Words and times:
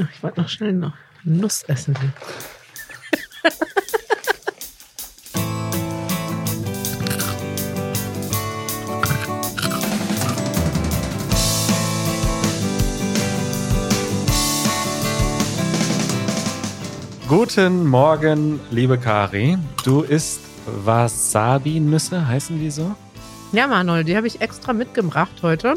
Ach, 0.00 0.08
ich 0.14 0.22
wollte 0.22 0.40
noch 0.40 0.48
schnell 0.48 0.72
noch 0.74 0.92
Nuss 1.24 1.64
essen. 1.64 1.96
Guten 17.28 17.86
Morgen, 17.86 18.60
liebe 18.70 18.98
Kari. 18.98 19.58
Du 19.84 20.02
isst 20.02 20.40
Wasabi-Nüsse, 20.84 22.26
heißen 22.26 22.58
die 22.58 22.70
so? 22.70 22.94
Ja, 23.52 23.66
Manuel, 23.66 24.04
die 24.04 24.16
habe 24.16 24.28
ich 24.28 24.40
extra 24.40 24.72
mitgebracht 24.72 25.42
heute 25.42 25.74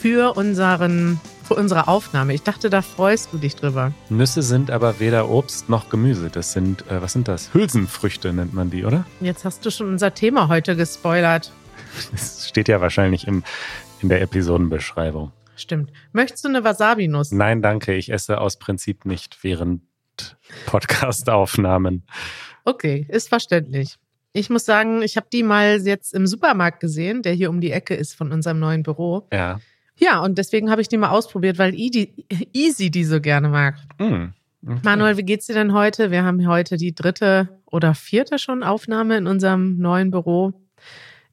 für 0.00 0.36
unseren 0.36 1.20
für 1.44 1.54
unsere 1.54 1.88
Aufnahme. 1.88 2.34
Ich 2.34 2.42
dachte, 2.42 2.70
da 2.70 2.82
freust 2.82 3.32
du 3.32 3.38
dich 3.38 3.54
drüber. 3.54 3.92
Nüsse 4.08 4.42
sind 4.42 4.70
aber 4.70 4.98
weder 4.98 5.28
Obst 5.28 5.68
noch 5.68 5.90
Gemüse. 5.90 6.30
Das 6.30 6.52
sind, 6.52 6.90
äh, 6.90 7.02
was 7.02 7.12
sind 7.12 7.28
das? 7.28 7.52
Hülsenfrüchte 7.52 8.32
nennt 8.32 8.54
man 8.54 8.70
die, 8.70 8.84
oder? 8.84 9.04
Jetzt 9.20 9.44
hast 9.44 9.64
du 9.64 9.70
schon 9.70 9.88
unser 9.88 10.14
Thema 10.14 10.48
heute 10.48 10.74
gespoilert. 10.74 11.52
Das 12.10 12.48
steht 12.48 12.68
ja 12.68 12.80
wahrscheinlich 12.80 13.26
im, 13.26 13.44
in 14.00 14.08
der 14.08 14.20
Episodenbeschreibung. 14.22 15.32
Stimmt. 15.56 15.92
Möchtest 16.12 16.44
du 16.44 16.48
eine 16.48 16.64
Wasabi-Nuss? 16.64 17.30
Nein, 17.30 17.62
danke. 17.62 17.94
Ich 17.94 18.10
esse 18.10 18.40
aus 18.40 18.58
Prinzip 18.58 19.04
nicht 19.04 19.44
während 19.44 19.82
Podcast-Aufnahmen. 20.66 22.04
Okay, 22.64 23.06
ist 23.08 23.28
verständlich. 23.28 23.96
Ich 24.32 24.50
muss 24.50 24.64
sagen, 24.64 25.02
ich 25.02 25.16
habe 25.16 25.28
die 25.32 25.44
mal 25.44 25.80
jetzt 25.86 26.12
im 26.12 26.26
Supermarkt 26.26 26.80
gesehen, 26.80 27.22
der 27.22 27.34
hier 27.34 27.50
um 27.50 27.60
die 27.60 27.70
Ecke 27.70 27.94
ist 27.94 28.14
von 28.14 28.32
unserem 28.32 28.58
neuen 28.58 28.82
Büro. 28.82 29.28
Ja. 29.32 29.60
Ja, 29.96 30.20
und 30.20 30.38
deswegen 30.38 30.70
habe 30.70 30.80
ich 30.80 30.88
die 30.88 30.96
mal 30.96 31.10
ausprobiert, 31.10 31.58
weil 31.58 31.74
Easy 32.52 32.90
die 32.90 33.04
so 33.04 33.20
gerne 33.20 33.48
mag. 33.48 33.76
Mm, 33.98 34.32
okay. 34.66 34.80
Manuel, 34.82 35.16
wie 35.16 35.22
geht's 35.22 35.46
dir 35.46 35.54
denn 35.54 35.72
heute? 35.72 36.10
Wir 36.10 36.24
haben 36.24 36.46
heute 36.48 36.76
die 36.76 36.94
dritte 36.94 37.48
oder 37.66 37.94
vierte 37.94 38.38
schon 38.38 38.62
Aufnahme 38.62 39.16
in 39.16 39.26
unserem 39.26 39.78
neuen 39.78 40.10
Büro. 40.10 40.52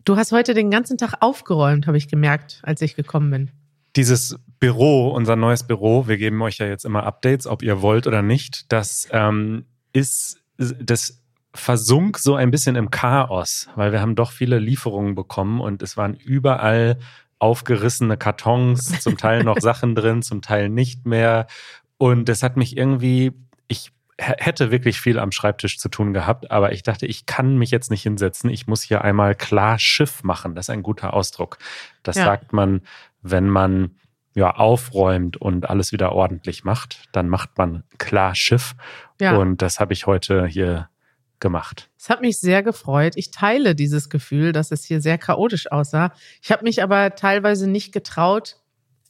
Du 0.06 0.18
hast 0.18 0.32
heute 0.32 0.54
den 0.54 0.72
ganzen 0.72 0.98
Tag 0.98 1.16
aufgeräumt, 1.20 1.88
habe 1.88 1.98
ich 1.98 2.08
gemerkt, 2.08 2.60
als 2.64 2.82
ich 2.82 2.96
gekommen 2.96 3.30
bin. 3.30 3.52
Dieses 3.96 4.40
Büro, 4.60 5.10
unser 5.10 5.36
neues 5.36 5.64
Büro, 5.64 6.08
wir 6.08 6.18
geben 6.18 6.42
euch 6.42 6.58
ja 6.58 6.66
jetzt 6.66 6.86
immer 6.86 7.04
Updates, 7.04 7.46
ob 7.46 7.62
ihr 7.62 7.82
wollt 7.82 8.08
oder 8.08 8.22
nicht, 8.22 8.72
das 8.72 9.08
ähm, 9.12 9.66
ist, 9.92 10.42
das 10.58 11.22
versunk 11.54 12.18
so 12.18 12.36
ein 12.36 12.52
bisschen 12.52 12.76
im 12.76 12.90
Chaos, 12.90 13.68
weil 13.76 13.92
wir 13.92 14.02
haben 14.02 14.16
doch 14.16 14.32
viele 14.32 14.60
Lieferungen 14.60 15.16
bekommen 15.16 15.60
und 15.60 15.82
es 15.82 15.98
waren 15.98 16.16
überall 16.16 16.98
aufgerissene 17.42 18.18
Kartons, 18.18 19.02
zum 19.02 19.18
Teil 19.18 19.44
noch 19.44 19.58
Sachen 19.60 19.96
drin, 19.96 20.22
zum 20.22 20.42
Teil 20.42 20.70
nicht 20.70 21.06
mehr. 21.06 21.48
Und 21.98 22.30
das 22.30 22.44
hat 22.44 22.56
mich 22.56 22.78
irgendwie, 22.78 23.34
ich 23.68 23.92
hätte 24.18 24.70
wirklich 24.70 25.02
viel 25.02 25.18
am 25.18 25.32
Schreibtisch 25.32 25.80
zu 25.80 25.90
tun 25.90 26.14
gehabt, 26.14 26.52
aber 26.52 26.72
ich 26.74 26.84
dachte, 26.84 27.08
ich 27.08 27.26
kann 27.26 27.58
mich 27.58 27.72
jetzt 27.72 27.90
nicht 27.90 28.04
hinsetzen. 28.04 28.50
Ich 28.50 28.68
muss 28.68 28.84
hier 28.84 29.04
einmal 29.04 29.34
klar 29.34 29.80
Schiff 29.80 30.24
machen. 30.24 30.54
Das 30.54 30.66
ist 30.66 30.70
ein 30.70 30.84
guter 30.84 31.14
Ausdruck. 31.14 31.58
Das 32.04 32.16
ja. 32.16 32.26
sagt 32.26 32.54
man, 32.54 32.82
wenn 33.24 33.50
man 33.50 33.96
ja 34.36 34.52
aufräumt 34.52 35.38
und 35.38 35.70
alles 35.70 35.92
wieder 35.92 36.12
ordentlich 36.12 36.64
macht, 36.64 37.10
dann 37.12 37.28
macht 37.28 37.58
man 37.58 37.84
klar 37.98 38.36
Schiff. 38.36 38.76
Ja. 39.20 39.38
Und 39.38 39.62
das 39.62 39.80
habe 39.80 39.94
ich 39.94 40.06
heute 40.06 40.46
hier 40.46 40.90
gemacht. 41.42 41.90
Es 42.00 42.10
hat 42.10 42.22
mich 42.22 42.40
sehr 42.40 42.64
gefreut. 42.64 43.14
Ich 43.16 43.32
teile 43.32 43.76
dieses 43.76 44.10
Gefühl, 44.10 44.54
dass 44.54 44.72
es 44.72 44.86
hier 44.86 45.02
sehr 45.02 45.18
chaotisch 45.18 45.72
aussah. 45.72 46.14
Ich 46.42 46.52
habe 46.52 46.64
mich 46.64 46.82
aber 46.82 47.16
teilweise 47.16 47.70
nicht 47.70 47.92
getraut, 47.92 48.58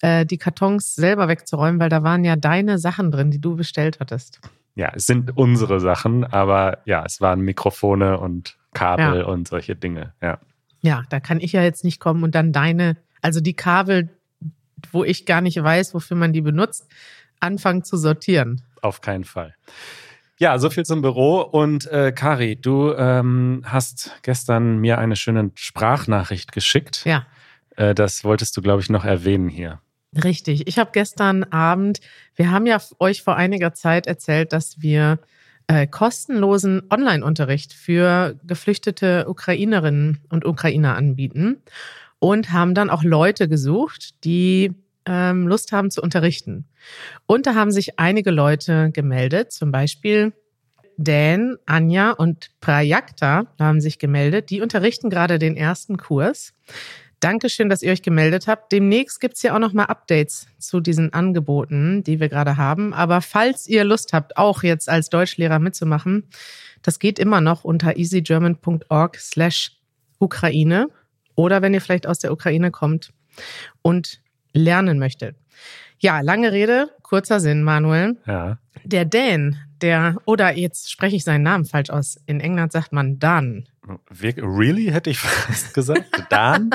äh, 0.02 0.26
die 0.26 0.38
Kartons 0.38 0.96
selber 0.96 1.28
wegzuräumen, 1.28 1.80
weil 1.80 1.90
da 1.90 2.04
waren 2.04 2.24
ja 2.24 2.36
deine 2.36 2.80
Sachen 2.80 3.12
drin, 3.12 3.30
die 3.30 3.40
du 3.40 3.56
bestellt 3.56 4.00
hattest. 4.00 4.42
Ja, 4.74 4.92
es 4.96 5.06
sind 5.06 5.38
unsere 5.38 5.80
Sachen, 5.80 6.24
aber 6.24 6.80
ja, 6.86 7.04
es 7.06 7.22
waren 7.22 7.42
Mikrofone 7.42 8.18
und 8.20 8.58
Kabel 8.74 9.20
ja. 9.20 9.26
und 9.26 9.48
solche 9.48 9.76
Dinge, 9.76 10.14
ja. 10.22 10.40
Ja, 10.82 11.04
da 11.10 11.20
kann 11.20 11.40
ich 11.40 11.52
ja 11.52 11.62
jetzt 11.62 11.84
nicht 11.84 12.00
kommen 12.00 12.24
und 12.24 12.34
dann 12.34 12.52
deine, 12.52 12.98
also 13.22 13.40
die 13.42 13.54
Kabel, 13.54 14.10
wo 14.92 15.04
ich 15.04 15.26
gar 15.26 15.42
nicht 15.42 15.62
weiß, 15.62 15.94
wofür 15.94 16.18
man 16.18 16.34
die 16.34 16.42
benutzt, 16.42 16.88
anfangen 17.40 17.84
zu 17.84 17.98
sortieren. 17.98 18.62
Auf 18.82 19.02
keinen 19.02 19.26
Fall. 19.26 19.54
Ja, 20.42 20.58
so 20.58 20.72
viel 20.72 20.84
zum 20.86 21.04
Büro. 21.04 21.42
Und 21.42 21.86
äh, 21.92 22.12
Kari, 22.12 22.56
du 22.56 22.96
ähm, 22.96 23.62
hast 23.64 24.12
gestern 24.24 24.80
mir 24.80 24.98
eine 24.98 25.16
schöne 25.16 25.52
Sprachnachricht 25.54 26.52
geschickt. 26.52 27.06
Ja. 27.06 27.28
Äh, 27.76 27.94
das 27.94 28.24
wolltest 28.24 28.58
du, 28.58 28.64
glaube 28.64 28.82
ich, 28.82 28.90
noch 28.90 29.06
erwähnen 29.06 29.50
hier. 29.50 29.82
Richtig. 30.24 30.68
Ich 30.68 30.80
habe 30.80 30.90
gestern 30.94 31.44
Abend, 31.44 32.00
wir 32.36 32.50
haben 32.50 32.66
ja 32.66 32.82
euch 32.98 33.22
vor 33.22 33.36
einiger 33.36 33.76
Zeit 33.76 34.08
erzählt, 34.08 34.52
dass 34.52 34.82
wir 34.82 35.20
äh, 35.68 35.86
kostenlosen 35.86 36.82
Online-Unterricht 36.90 37.72
für 37.72 38.36
geflüchtete 38.44 39.26
Ukrainerinnen 39.30 40.22
und 40.30 40.44
Ukrainer 40.44 40.96
anbieten 40.96 41.58
und 42.18 42.52
haben 42.52 42.74
dann 42.74 42.90
auch 42.90 43.04
Leute 43.04 43.48
gesucht, 43.48 44.26
die 44.26 44.74
ähm, 45.06 45.48
Lust 45.48 45.72
haben 45.72 45.92
zu 45.92 46.02
unterrichten. 46.02 46.66
Und 47.26 47.46
da 47.46 47.56
haben 47.56 47.72
sich 47.72 48.00
einige 48.00 48.32
Leute 48.32 48.92
gemeldet, 48.92 49.52
zum 49.52 49.72
Beispiel 49.72 50.34
Dan, 50.98 51.58
Anja 51.66 52.12
und 52.12 52.52
Prajakta 52.62 53.46
haben 53.60 53.82
sich 53.82 53.98
gemeldet. 53.98 54.50
Die 54.50 54.62
unterrichten 54.62 55.10
gerade 55.10 55.40
den 55.40 55.58
ersten 55.58 55.98
Kurs. 55.98 56.54
Dankeschön, 57.20 57.70
dass 57.70 57.84
ihr 57.84 57.92
euch 57.92 58.02
gemeldet 58.02 58.48
habt. 58.48 58.72
Demnächst 58.72 59.20
gibt's 59.20 59.44
ja 59.44 59.54
auch 59.56 59.60
noch 59.60 59.74
mal 59.74 59.86
Updates 59.86 60.48
zu 60.58 60.80
diesen 60.80 61.14
Angeboten, 61.14 62.04
die 62.04 62.20
wir 62.20 62.30
gerade 62.30 62.58
haben. 62.58 62.94
Aber 62.94 63.22
falls 63.22 63.68
ihr 63.68 63.84
Lust 63.84 64.14
habt, 64.14 64.38
auch 64.38 64.64
jetzt 64.64 64.90
als 64.90 65.10
Deutschlehrer 65.10 65.60
mitzumachen, 65.60 66.28
das 66.82 66.98
geht 66.98 67.20
immer 67.20 67.42
noch 67.42 67.64
unter 67.64 67.96
easygerman.org 67.96 69.18
slash 69.18 69.74
Ukraine. 70.20 70.88
Oder 71.36 71.62
wenn 71.62 71.74
ihr 71.74 71.82
vielleicht 71.82 72.08
aus 72.08 72.20
der 72.20 72.32
Ukraine 72.32 72.72
kommt 72.72 73.12
und 73.82 74.21
lernen 74.54 75.00
möchte. 75.00 75.36
Ja, 76.00 76.22
lange 76.22 76.52
Rede, 76.52 76.90
kurzer 77.04 77.40
Sinn, 77.40 77.64
Manuel. 77.64 78.18
Ja. 78.26 78.58
Der 78.84 79.06
Dan, 79.06 79.58
der, 79.82 80.18
oder 80.26 80.58
jetzt 80.58 80.92
spreche 80.92 81.16
ich 81.16 81.24
seinen 81.24 81.44
Namen 81.44 81.66
falsch 81.66 81.90
aus. 81.90 82.18
In 82.26 82.40
England 82.40 82.72
sagt 82.72 82.92
man 82.92 83.20
Dan. 83.20 83.66
Really, 84.20 84.92
hätte 84.92 85.10
ich 85.10 85.20
fast 85.20 85.74
gesagt. 85.74 86.26
Dan? 86.30 86.72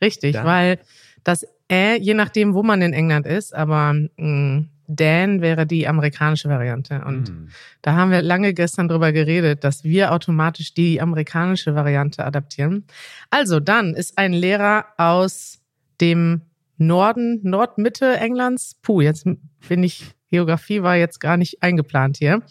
Richtig, 0.00 0.34
Dan. 0.34 0.44
weil 0.44 0.78
das 1.24 1.46
Ä, 1.68 1.98
je 2.00 2.14
nachdem, 2.14 2.54
wo 2.54 2.62
man 2.62 2.80
in 2.80 2.92
England 2.92 3.26
ist, 3.26 3.54
aber 3.54 3.92
mh, 3.92 4.08
mm, 4.16 4.68
Dan 4.88 5.40
wäre 5.40 5.66
die 5.66 5.88
amerikanische 5.88 6.48
Variante. 6.48 7.02
Und 7.04 7.28
mm. 7.28 7.48
da 7.82 7.94
haben 7.94 8.12
wir 8.12 8.22
lange 8.22 8.54
gestern 8.54 8.86
drüber 8.86 9.10
geredet, 9.10 9.64
dass 9.64 9.82
wir 9.82 10.12
automatisch 10.12 10.74
die 10.74 11.00
amerikanische 11.00 11.74
Variante 11.74 12.24
adaptieren. 12.24 12.84
Also, 13.30 13.58
Dan 13.58 13.94
ist 13.94 14.16
ein 14.16 14.32
Lehrer 14.32 14.86
aus 14.96 15.58
dem 16.00 16.42
Norden, 16.78 17.40
Nordmitte 17.42 18.16
Englands. 18.16 18.76
Puh, 18.82 19.00
jetzt 19.00 19.26
bin 19.68 19.82
ich, 19.82 20.14
Geografie 20.30 20.82
war 20.82 20.96
jetzt 20.96 21.20
gar 21.20 21.36
nicht 21.36 21.62
eingeplant 21.62 22.18
hier. 22.18 22.42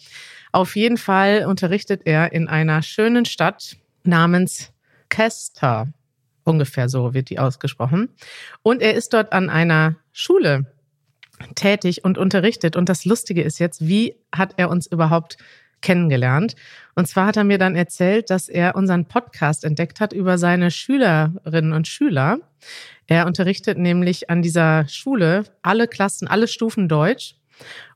Auf 0.52 0.75
jeden 0.75 0.97
Fall 0.97 1.46
unterrichtet 1.46 2.02
er 2.06 2.31
in 2.31 2.47
einer 2.47 2.81
schönen 2.81 3.25
Stadt 3.25 3.78
namens 4.03 4.72
Kester. 5.09 5.88
Ungefähr 6.44 6.90
so 6.90 7.14
wird 7.14 7.30
die 7.30 7.40
ausgesprochen. 7.40 8.09
Und 8.62 8.81
er 8.81 8.94
ist 8.94 9.14
dort 9.14 9.34
an 9.34 9.50
einer 9.50 9.97
Schule 10.14 10.72
tätig 11.56 12.03
und 12.03 12.18
unterrichtet. 12.18 12.75
Und 12.75 12.88
das 12.88 13.06
Lustige 13.06 13.41
ist 13.41 13.59
jetzt, 13.59 13.88
wie 13.88 14.16
hat 14.34 14.53
er 14.58 14.69
uns 14.69 14.88
überhaupt 14.88 15.38
kennengelernt? 15.85 16.56
Und 16.96 17.07
zwar 17.07 17.28
hat 17.28 17.38
er 17.38 17.44
mir 17.44 17.57
dann 17.57 17.75
erzählt, 17.75 18.29
dass 18.29 18.50
er 18.50 18.75
unseren 18.75 19.06
Podcast 19.06 19.63
entdeckt 19.63 20.00
hat 20.00 20.12
über 20.12 20.38
seine 20.38 20.72
Schülerinnen 20.72 21.73
und 21.73 21.88
Schüler. 21.88 22.40
Er 23.07 23.28
unterrichtet 23.28 23.78
nämlich 23.78 24.29
an 24.29 24.41
dieser 24.41 24.88
Schule 24.88 25.44
alle 25.62 25.88
Klassen, 25.88 26.28
alle 26.28 26.47
Stufen 26.47 26.90
Deutsch. 26.90 27.35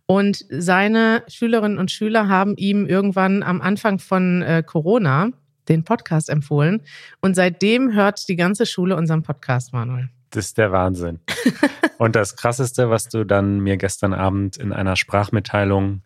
Und 0.06 0.46
seine 0.50 1.24
Schülerinnen 1.28 1.78
und 1.78 1.92
Schüler 1.92 2.28
haben 2.28 2.56
ihm 2.58 2.86
irgendwann 2.86 3.44
am 3.44 3.62
Anfang 3.62 4.00
von 4.00 4.42
äh, 4.42 4.64
Corona 4.66 5.32
den 5.68 5.84
Podcast 5.84 6.30
empfohlen. 6.30 6.82
Und 7.22 7.36
seitdem 7.36 7.94
hört 7.94 8.28
die 8.28 8.36
ganze 8.36 8.66
Schule 8.66 8.96
unseren 8.96 9.24
Podcast, 9.24 9.74
Manuel. 9.74 10.10
Das 10.32 10.46
ist 10.46 10.58
der 10.58 10.72
Wahnsinn. 10.72 11.20
und 11.98 12.16
das 12.16 12.36
Krasseste, 12.36 12.90
was 12.90 13.08
du 13.08 13.24
dann 13.24 13.60
mir 13.60 13.78
gestern 13.78 14.14
Abend 14.14 14.58
in 14.58 14.74
einer 14.74 14.96
Sprachmitteilung 14.96 16.02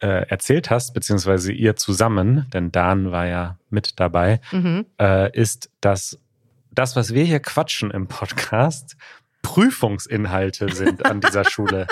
äh, 0.00 0.26
erzählt 0.28 0.70
hast, 0.70 0.94
beziehungsweise 0.94 1.52
ihr 1.52 1.76
zusammen, 1.76 2.46
denn 2.52 2.72
Dan 2.72 3.10
war 3.10 3.26
ja 3.26 3.58
mit 3.70 3.98
dabei, 4.00 4.40
mhm. 4.52 4.86
äh, 5.00 5.36
ist, 5.36 5.70
dass 5.80 6.18
das, 6.70 6.96
was 6.96 7.14
wir 7.14 7.24
hier 7.24 7.40
quatschen 7.40 7.90
im 7.90 8.06
Podcast, 8.06 8.96
Prüfungsinhalte 9.42 10.72
sind 10.74 11.04
an 11.04 11.20
dieser 11.20 11.44
Schule. 11.50 11.86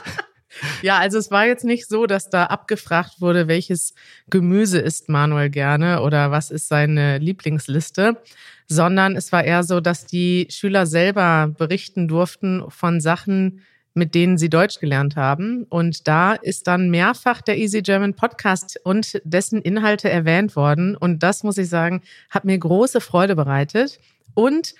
Ja, 0.82 0.98
also 0.98 1.18
es 1.18 1.30
war 1.30 1.46
jetzt 1.46 1.64
nicht 1.64 1.88
so, 1.88 2.06
dass 2.06 2.30
da 2.30 2.44
abgefragt 2.44 3.20
wurde, 3.20 3.48
welches 3.48 3.94
Gemüse 4.30 4.78
isst 4.78 5.08
Manuel 5.08 5.50
gerne 5.50 6.00
oder 6.02 6.30
was 6.30 6.50
ist 6.50 6.68
seine 6.68 7.18
Lieblingsliste, 7.18 8.22
sondern 8.68 9.16
es 9.16 9.32
war 9.32 9.44
eher 9.44 9.64
so, 9.64 9.80
dass 9.80 10.06
die 10.06 10.48
Schüler 10.50 10.86
selber 10.86 11.52
berichten 11.58 12.08
durften 12.08 12.64
von 12.68 13.00
Sachen, 13.00 13.62
mit 13.96 14.14
denen 14.14 14.36
sie 14.36 14.50
Deutsch 14.50 14.78
gelernt 14.78 15.16
haben. 15.16 15.64
Und 15.70 16.06
da 16.06 16.34
ist 16.34 16.66
dann 16.66 16.90
mehrfach 16.90 17.40
der 17.40 17.56
Easy 17.56 17.80
German 17.80 18.14
Podcast 18.14 18.78
und 18.84 19.20
dessen 19.24 19.62
Inhalte 19.62 20.10
erwähnt 20.10 20.54
worden. 20.54 20.96
Und 20.96 21.22
das, 21.22 21.42
muss 21.42 21.56
ich 21.56 21.68
sagen, 21.68 22.02
hat 22.28 22.44
mir 22.44 22.58
große 22.58 23.00
Freude 23.00 23.34
bereitet. 23.34 23.98
Und 24.34 24.74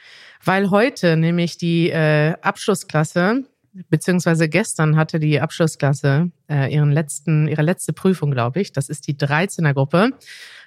weil 0.45 0.71
heute 0.71 1.17
nämlich 1.17 1.57
die 1.57 1.89
äh, 1.89 2.35
Abschlussklasse, 2.43 3.45
beziehungsweise 3.89 4.51
gestern 4.51 4.97
hatte 4.97 5.19
die 5.19 5.41
Abschlussklasse 5.41 6.31
äh, 6.51 6.73
ihren 6.73 6.93
letzten, 6.93 7.49
ihre 7.49 7.63
letzte 7.63 7.95
Prüfung, 7.95 8.31
glaube 8.31 8.61
ich, 8.61 8.73
das 8.73 8.91
ist 8.91 9.07
die 9.07 9.15
13er 9.15 9.73
Gruppe, 9.73 10.11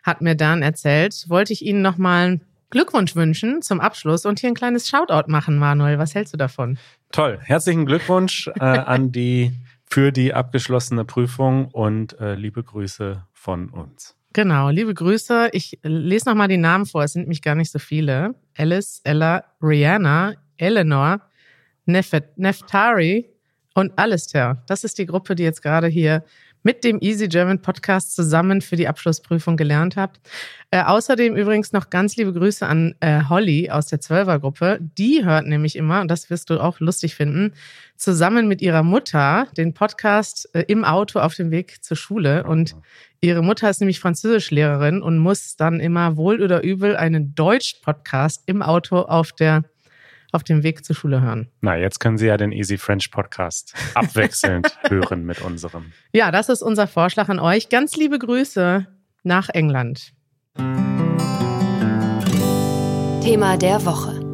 hat 0.04 0.22
mir 0.22 0.36
dann 0.36 0.64
erzählt, 0.64 1.26
wollte 1.28 1.54
ich 1.54 1.64
Ihnen 1.64 1.84
nochmal 1.84 2.40
Glückwunsch 2.70 3.16
wünschen 3.16 3.62
zum 3.62 3.80
Abschluss 3.80 4.26
und 4.26 4.40
hier 4.40 4.50
ein 4.50 4.56
kleines 4.56 4.88
Shoutout 4.88 5.30
machen, 5.30 5.58
Manuel. 5.58 5.98
Was 5.98 6.14
hältst 6.14 6.34
du 6.34 6.38
davon? 6.38 6.78
Toll. 7.12 7.40
Herzlichen 7.42 7.86
Glückwunsch 7.86 8.48
äh, 8.60 8.64
an 8.64 9.12
die 9.12 9.52
für 9.86 10.12
die 10.12 10.34
abgeschlossene 10.34 11.04
Prüfung 11.04 11.70
und 11.70 12.20
äh, 12.20 12.36
liebe 12.36 12.64
Grüße 12.64 13.26
von 13.34 13.70
uns. 13.70 14.16
Genau, 14.34 14.70
liebe 14.70 14.94
Grüße. 14.94 15.50
Ich 15.54 15.80
lese 15.82 16.30
nochmal 16.30 16.48
die 16.48 16.58
Namen 16.58 16.86
vor, 16.86 17.04
es 17.04 17.14
sind 17.14 17.24
nämlich 17.24 17.42
gar 17.42 17.56
nicht 17.56 17.72
so 17.72 17.80
viele. 17.80 18.36
Alice, 18.56 19.02
Ella, 19.04 19.44
Rihanna, 19.62 20.36
Eleanor, 20.58 21.22
Nefet, 21.86 22.38
Neftari 22.38 23.34
und 23.74 23.98
Alistair. 23.98 24.62
Das 24.68 24.84
ist 24.84 25.00
die 25.00 25.08
Gruppe, 25.08 25.34
die 25.34 25.44
jetzt 25.44 25.64
gerade 25.64 25.88
hier 25.88 26.24
mit 26.64 26.84
dem 26.84 27.00
Easy 27.02 27.28
German 27.28 27.62
Podcast 27.62 28.16
zusammen 28.16 28.62
für 28.62 28.76
die 28.76 28.88
Abschlussprüfung 28.88 29.58
gelernt 29.58 29.96
habt. 29.96 30.20
Äh, 30.72 30.84
außerdem 30.84 31.36
übrigens 31.36 31.72
noch 31.72 31.90
ganz 31.90 32.16
liebe 32.16 32.34
Grüße 32.34 32.66
an 32.66 32.96
äh, 33.00 33.24
Holly 33.30 33.70
aus 33.70 33.88
der 33.88 34.02
Zwölfergruppe. 34.02 34.80
Die 34.98 35.24
hört 35.26 35.48
nämlich 35.48 35.76
immer, 35.76 36.02
und 36.02 36.10
das 36.10 36.30
wirst 36.30 36.50
du 36.50 36.60
auch 36.60 36.80
lustig 36.80 37.16
finden, 37.16 37.54
zusammen 37.96 38.48
mit 38.48 38.62
ihrer 38.62 38.84
Mutter 38.84 39.48
den 39.58 39.74
Podcast 39.74 40.50
äh, 40.54 40.66
im 40.68 40.86
Auto 40.86 41.20
auf 41.20 41.36
dem 41.36 41.52
Weg 41.52 41.84
zur 41.84 41.98
Schule. 41.98 42.44
Und 42.44 42.76
ihre 43.22 43.42
Mutter 43.42 43.70
ist 43.70 43.80
nämlich 43.80 44.00
Französischlehrerin 44.00 45.02
und 45.02 45.18
muss 45.18 45.56
dann 45.56 45.80
immer 45.80 46.18
wohl 46.18 46.42
oder 46.42 46.64
übel 46.64 46.96
einen 46.96 47.36
Deutsch-Podcast 47.36 48.44
im 48.46 48.62
Auto 48.62 48.98
auf 48.98 49.32
der 49.32 49.64
auf 50.32 50.44
dem 50.44 50.64
Weg 50.64 50.86
zur 50.86 50.96
Schule 50.96 51.22
hören. 51.22 51.50
Na, 51.62 51.78
jetzt 51.78 52.00
können 52.00 52.18
Sie 52.18 52.28
ja 52.28 52.38
den 52.38 52.52
Easy 52.52 52.78
French 52.78 53.12
Podcast 53.12 53.74
abwechselnd 53.96 54.78
hören 54.90 55.26
mit 55.26 55.42
unserem. 55.42 55.92
Ja, 56.14 56.32
das 56.32 56.50
ist 56.50 56.62
unser 56.62 56.88
Vorschlag 56.88 57.30
an 57.30 57.40
euch. 57.40 57.70
Ganz 57.70 57.96
liebe 57.96 58.20
Grüße 58.20 58.88
nach 59.24 59.50
England. 59.50 60.14
Thema 63.24 63.58
der 63.58 63.86
Woche. 63.86 64.30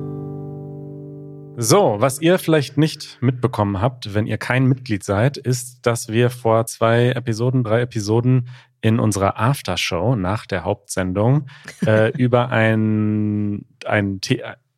So, 1.57 1.95
was 1.99 2.19
ihr 2.19 2.37
vielleicht 2.37 2.77
nicht 2.77 3.17
mitbekommen 3.21 3.79
habt, 3.79 4.13
wenn 4.13 4.27
ihr 4.27 4.37
kein 4.37 4.65
Mitglied 4.65 5.05
seid, 5.05 5.37
ist, 5.37 5.85
dass 5.85 6.09
wir 6.09 6.29
vor 6.29 6.65
zwei 6.65 7.11
Episoden, 7.11 7.63
drei 7.63 7.81
Episoden 7.81 8.49
in 8.81 8.99
unserer 8.99 9.39
Aftershow 9.39 10.17
nach 10.17 10.45
der 10.45 10.65
Hauptsendung 10.65 11.47
äh, 11.85 12.11
über 12.17 12.49
ein, 12.49 13.65
ein, 13.85 14.19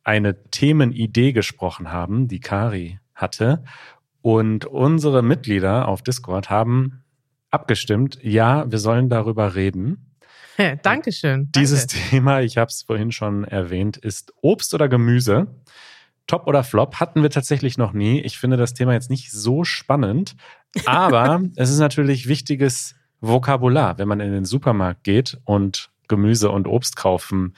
eine 0.08 0.42
Themenidee 0.50 1.32
gesprochen 1.32 1.92
haben, 1.92 2.28
die 2.28 2.40
Kari 2.40 2.98
hatte. 3.14 3.62
Und 4.22 4.64
unsere 4.64 5.22
Mitglieder 5.22 5.86
auf 5.86 6.00
Discord 6.00 6.48
haben 6.48 7.04
abgestimmt, 7.50 8.18
ja, 8.22 8.70
wir 8.70 8.78
sollen 8.78 9.10
darüber 9.10 9.54
reden. 9.54 10.16
Ja, 10.56 10.76
Dankeschön. 10.76 11.52
Dieses 11.54 11.86
Danke. 11.86 12.08
Thema, 12.08 12.40
ich 12.40 12.56
habe 12.56 12.68
es 12.68 12.84
vorhin 12.84 13.12
schon 13.12 13.44
erwähnt, 13.44 13.98
ist 13.98 14.32
Obst 14.40 14.72
oder 14.72 14.88
Gemüse. 14.88 15.46
Top 16.26 16.46
oder 16.46 16.64
Flop 16.64 16.96
hatten 16.96 17.22
wir 17.22 17.30
tatsächlich 17.30 17.76
noch 17.76 17.92
nie. 17.92 18.20
Ich 18.20 18.38
finde 18.38 18.56
das 18.56 18.72
Thema 18.72 18.94
jetzt 18.94 19.10
nicht 19.10 19.30
so 19.30 19.62
spannend, 19.64 20.36
aber 20.86 21.42
es 21.56 21.68
ist 21.68 21.80
natürlich 21.80 22.28
wichtiges 22.28 22.94
Vokabular, 23.20 23.98
wenn 23.98 24.08
man 24.08 24.20
in 24.20 24.32
den 24.32 24.46
Supermarkt 24.46 25.04
geht 25.04 25.38
und 25.44 25.90
Gemüse 26.08 26.50
und 26.50 26.66
Obst 26.66 26.96
kaufen 26.96 27.54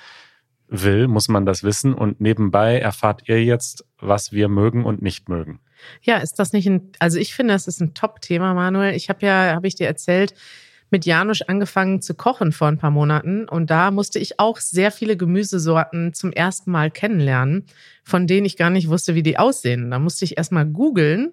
will, 0.70 1.08
muss 1.08 1.28
man 1.28 1.44
das 1.44 1.62
wissen. 1.62 1.94
Und 1.94 2.20
nebenbei 2.20 2.78
erfahrt 2.78 3.28
ihr 3.28 3.44
jetzt, 3.44 3.84
was 3.98 4.32
wir 4.32 4.48
mögen 4.48 4.84
und 4.84 5.02
nicht 5.02 5.28
mögen. 5.28 5.60
Ja, 6.02 6.18
ist 6.18 6.38
das 6.38 6.52
nicht 6.52 6.66
ein, 6.66 6.92
also 6.98 7.18
ich 7.18 7.34
finde, 7.34 7.54
das 7.54 7.66
ist 7.66 7.80
ein 7.80 7.94
Top-Thema, 7.94 8.54
Manuel. 8.54 8.94
Ich 8.94 9.08
habe 9.08 9.24
ja, 9.26 9.54
habe 9.54 9.66
ich 9.66 9.74
dir 9.74 9.86
erzählt, 9.86 10.34
mit 10.90 11.06
Janusz 11.06 11.42
angefangen 11.42 12.02
zu 12.02 12.14
kochen 12.14 12.52
vor 12.52 12.68
ein 12.68 12.78
paar 12.78 12.90
Monaten 12.90 13.48
und 13.48 13.70
da 13.70 13.90
musste 13.90 14.18
ich 14.18 14.40
auch 14.40 14.58
sehr 14.58 14.90
viele 14.90 15.16
Gemüsesorten 15.16 16.12
zum 16.14 16.32
ersten 16.32 16.70
Mal 16.70 16.90
kennenlernen, 16.90 17.64
von 18.02 18.26
denen 18.26 18.44
ich 18.44 18.56
gar 18.56 18.70
nicht 18.70 18.88
wusste, 18.88 19.14
wie 19.14 19.22
die 19.22 19.38
aussehen. 19.38 19.90
Da 19.90 19.98
musste 19.98 20.24
ich 20.24 20.36
erstmal 20.36 20.66
googeln, 20.66 21.32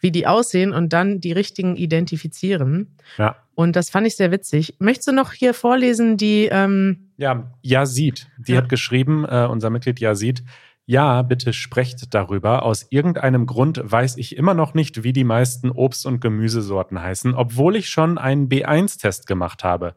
wie 0.00 0.10
die 0.10 0.26
aussehen 0.26 0.72
und 0.72 0.92
dann 0.92 1.20
die 1.20 1.32
richtigen 1.32 1.76
identifizieren. 1.76 2.96
Ja. 3.16 3.36
Und 3.54 3.74
das 3.76 3.90
fand 3.90 4.06
ich 4.06 4.16
sehr 4.16 4.30
witzig. 4.30 4.76
Möchtest 4.78 5.08
du 5.08 5.12
noch 5.12 5.32
hier 5.32 5.54
vorlesen, 5.54 6.16
die. 6.16 6.48
Ähm 6.50 7.10
ja, 7.16 7.52
Yazid, 7.62 8.28
die 8.38 8.52
ja. 8.52 8.58
hat 8.58 8.68
geschrieben, 8.68 9.24
äh, 9.24 9.46
unser 9.50 9.70
Mitglied 9.70 10.00
Yazid. 10.00 10.44
Ja, 10.86 11.20
bitte 11.20 11.52
sprecht 11.52 12.14
darüber. 12.14 12.62
Aus 12.62 12.86
irgendeinem 12.88 13.44
Grund 13.44 13.78
weiß 13.82 14.16
ich 14.16 14.36
immer 14.36 14.54
noch 14.54 14.72
nicht, 14.72 15.02
wie 15.02 15.12
die 15.12 15.24
meisten 15.24 15.70
Obst- 15.70 16.06
und 16.06 16.20
Gemüsesorten 16.20 17.02
heißen, 17.02 17.34
obwohl 17.34 17.76
ich 17.76 17.90
schon 17.90 18.16
einen 18.16 18.48
B1-Test 18.48 19.26
gemacht 19.26 19.64
habe. 19.64 19.94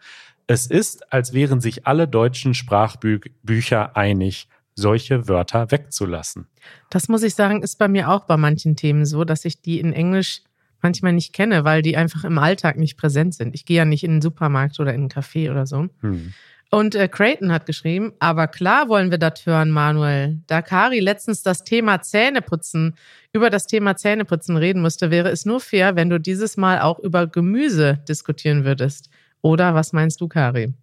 Es 0.47 0.67
ist, 0.67 1.13
als 1.13 1.33
wären 1.33 1.61
sich 1.61 1.87
alle 1.87 2.09
deutschen 2.09 2.53
Sprachbücher 2.53 3.95
einig 3.95 4.49
solche 4.81 5.27
Wörter 5.27 5.71
wegzulassen. 5.71 6.47
Das 6.89 7.07
muss 7.07 7.23
ich 7.23 7.35
sagen, 7.35 7.63
ist 7.63 7.77
bei 7.77 7.87
mir 7.87 8.09
auch 8.09 8.25
bei 8.25 8.35
manchen 8.35 8.75
Themen 8.75 9.05
so, 9.05 9.23
dass 9.23 9.45
ich 9.45 9.61
die 9.61 9.79
in 9.79 9.93
Englisch 9.93 10.41
manchmal 10.81 11.13
nicht 11.13 11.33
kenne, 11.33 11.63
weil 11.63 11.81
die 11.81 11.95
einfach 11.95 12.23
im 12.23 12.37
Alltag 12.37 12.77
nicht 12.77 12.97
präsent 12.97 13.35
sind. 13.35 13.55
Ich 13.55 13.65
gehe 13.65 13.77
ja 13.77 13.85
nicht 13.85 14.03
in 14.03 14.11
den 14.11 14.21
Supermarkt 14.21 14.79
oder 14.79 14.93
in 14.93 15.01
einen 15.01 15.09
Café 15.09 15.51
oder 15.51 15.65
so. 15.65 15.87
Hm. 16.01 16.33
Und 16.73 16.95
äh, 16.95 17.09
Creighton 17.09 17.51
hat 17.51 17.65
geschrieben, 17.65 18.13
aber 18.19 18.47
klar 18.47 18.87
wollen 18.87 19.11
wir 19.11 19.17
das 19.17 19.45
hören, 19.45 19.71
Manuel. 19.71 20.39
Da 20.47 20.61
Kari 20.61 21.01
letztens 21.01 21.43
das 21.43 21.65
Thema 21.65 22.01
Zähneputzen, 22.01 22.95
über 23.33 23.49
das 23.49 23.67
Thema 23.67 23.97
Zähneputzen 23.97 24.55
reden 24.55 24.81
musste, 24.81 25.11
wäre 25.11 25.29
es 25.29 25.45
nur 25.45 25.59
fair, 25.59 25.97
wenn 25.97 26.09
du 26.09 26.17
dieses 26.17 26.55
Mal 26.55 26.79
auch 26.79 26.99
über 26.99 27.27
Gemüse 27.27 27.99
diskutieren 28.07 28.63
würdest. 28.63 29.09
Oder 29.41 29.75
was 29.75 29.91
meinst 29.91 30.21
du, 30.21 30.29
Kari? 30.29 30.73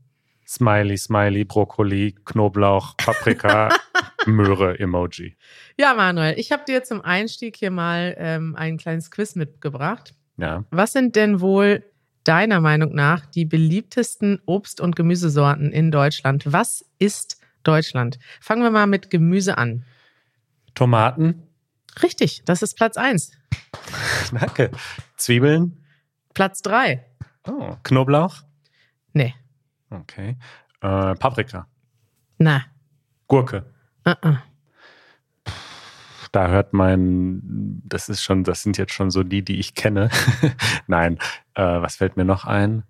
Smiley, 0.46 0.98
Smiley, 0.98 1.44
Brokkoli, 1.44 2.14
Knoblauch, 2.24 2.96
Paprika, 2.98 3.70
Möhre, 4.26 4.78
Emoji. 4.78 5.36
Ja, 5.78 5.94
Manuel, 5.94 6.38
ich 6.38 6.52
habe 6.52 6.64
dir 6.66 6.82
zum 6.84 7.00
Einstieg 7.00 7.56
hier 7.56 7.70
mal 7.70 8.14
ähm, 8.18 8.54
ein 8.56 8.76
kleines 8.76 9.10
Quiz 9.10 9.34
mitgebracht. 9.34 10.14
Ja. 10.36 10.64
Was 10.70 10.92
sind 10.92 11.16
denn 11.16 11.40
wohl 11.40 11.84
deiner 12.24 12.60
Meinung 12.60 12.94
nach 12.94 13.26
die 13.26 13.44
beliebtesten 13.44 14.40
Obst- 14.46 14.80
und 14.80 14.96
Gemüsesorten 14.96 15.72
in 15.72 15.90
Deutschland? 15.90 16.44
Was 16.52 16.84
ist 16.98 17.40
Deutschland? 17.62 18.18
Fangen 18.40 18.62
wir 18.62 18.70
mal 18.70 18.86
mit 18.86 19.10
Gemüse 19.10 19.58
an. 19.58 19.84
Tomaten. 20.74 21.42
Richtig, 22.02 22.42
das 22.44 22.62
ist 22.62 22.76
Platz 22.76 22.96
1. 22.96 23.32
Danke. 24.32 24.70
Zwiebeln. 25.16 25.84
Platz 26.34 26.62
3. 26.62 27.04
Oh, 27.48 27.76
Knoblauch. 27.82 28.42
Nee. 29.12 29.34
Okay. 29.90 30.36
Äh, 30.80 31.14
Paprika. 31.14 31.66
Na. 32.38 32.64
Gurke. 33.26 33.64
Uh 34.06 34.10
-uh. 34.10 34.38
Da 36.32 36.48
hört 36.48 36.72
mein, 36.72 37.80
das 37.84 38.08
ist 38.08 38.22
schon, 38.22 38.44
das 38.44 38.62
sind 38.62 38.76
jetzt 38.76 38.92
schon 38.92 39.10
so 39.10 39.22
die, 39.22 39.42
die 39.42 39.58
ich 39.58 39.74
kenne. 39.74 40.10
Nein. 40.86 41.18
Äh, 41.54 41.62
was 41.62 41.96
fällt 41.96 42.16
mir 42.16 42.24
noch 42.24 42.44
ein? 42.44 42.84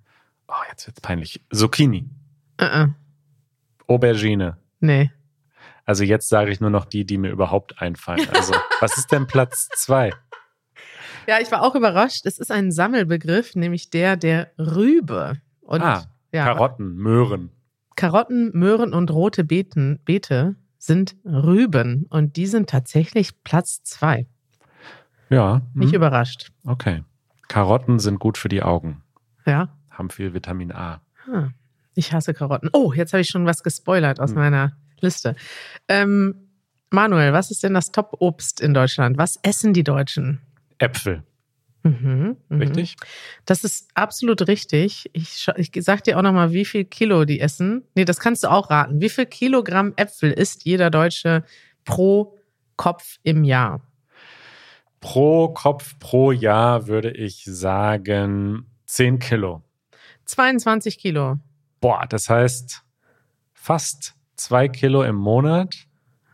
Oh, 0.49 0.55
jetzt 0.71 0.87
wird's 0.87 1.00
peinlich. 1.00 1.41
Zucchini. 1.53 2.09
Uh 2.61 2.88
Aubergine. 3.87 4.59
Nee. 4.81 5.11
Also 5.85 6.05
jetzt 6.05 6.29
sage 6.29 6.50
ich 6.50 6.61
nur 6.61 6.69
noch 6.69 6.85
die, 6.85 7.07
die 7.07 7.17
mir 7.17 7.31
überhaupt 7.31 7.81
einfallen. 7.81 8.29
Also, 8.31 8.55
was 8.81 8.99
ist 8.99 9.11
denn 9.11 9.27
Platz 9.27 9.69
zwei? 9.77 10.12
Ja, 11.27 11.38
ich 11.41 11.50
war 11.50 11.62
auch 11.62 11.75
überrascht. 11.75 12.27
Es 12.27 12.38
ist 12.38 12.50
ein 12.50 12.71
Sammelbegriff, 12.73 13.55
nämlich 13.55 13.88
der 13.88 14.17
der 14.17 14.50
Rübe. 14.59 15.41
Und 15.62 15.81
ah, 15.83 16.05
ja. 16.33 16.45
Karotten, 16.45 16.97
Möhren. 16.97 17.50
Karotten, 17.97 18.50
Möhren 18.53 18.93
und 18.93 19.11
rote 19.11 19.45
Beeten, 19.45 20.00
Beete 20.05 20.57
sind 20.78 21.16
Rüben 21.25 22.06
und 22.08 22.37
die 22.37 22.47
sind 22.47 22.70
tatsächlich 22.70 23.42
Platz 23.42 23.82
zwei. 23.82 24.26
Ja. 25.28 25.62
Nicht 25.75 25.90
hm. 25.90 25.97
überrascht. 25.97 26.52
Okay. 26.64 27.02
Karotten 27.49 27.99
sind 27.99 28.18
gut 28.18 28.38
für 28.38 28.49
die 28.49 28.62
Augen. 28.62 29.02
Ja. 29.44 29.68
Haben 29.90 30.11
viel 30.11 30.35
Vitamin 30.35 30.73
A. 30.73 31.00
Ah, 31.30 31.49
ich 31.94 32.12
hasse 32.12 32.35
Karotten. 32.35 32.70
Oh, 32.73 32.92
jetzt 32.92 33.12
habe 33.12 33.20
ich 33.20 33.28
schon 33.28 33.47
was 33.47 33.62
gespoilert 33.62 34.20
aus 34.20 34.30
hm. 34.30 34.38
meiner 34.38 34.76
Liste. 35.00 35.37
Ähm, 35.88 36.49
Manuel, 36.90 37.32
was 37.32 37.50
ist 37.50 37.62
denn 37.62 37.75
das 37.75 37.90
Top-Obst 37.92 38.61
in 38.61 38.73
Deutschland? 38.73 39.18
Was 39.18 39.38
essen 39.42 39.75
die 39.75 39.85
Deutschen? 39.85 40.40
Äpfel. 40.78 41.23
Mhm, 41.82 42.37
mhm, 42.49 42.58
richtig? 42.58 42.97
Das 43.44 43.64
ist 43.64 43.88
absolut 43.94 44.47
richtig. 44.49 45.08
Ich, 45.12 45.47
ich 45.56 45.70
sag 45.85 46.04
dir 46.04 46.18
auch 46.18 46.23
nochmal, 46.23 46.52
wie 46.52 46.64
viel 46.64 46.85
Kilo 46.85 47.25
die 47.25 47.40
essen. 47.40 47.85
Nee, 47.94 48.04
das 48.04 48.20
kannst 48.20 48.44
du 48.44 48.50
auch 48.50 48.70
raten. 48.70 49.00
Wie 49.00 49.08
viel 49.08 49.26
Kilogramm 49.26 49.92
Äpfel 49.97 50.32
isst 50.32 50.64
jeder 50.64 50.90
Deutsche 50.90 51.44
pro 51.85 52.37
Kopf 52.76 53.18
im 53.23 53.44
Jahr? 53.44 53.80
Pro 55.00 55.49
Kopf 55.49 55.99
pro 55.99 56.32
Jahr 56.32 56.88
würde 56.88 57.12
ich 57.12 57.44
sagen 57.44 58.66
10 58.87 59.20
Kilo. 59.20 59.62
22 60.25 60.99
Kilo. 60.99 61.38
Boah, 61.80 62.06
das 62.08 62.28
heißt 62.28 62.82
fast 63.52 64.14
2 64.37 64.68
Kilo 64.68 65.04
im 65.04 65.16
Monat. 65.16 65.75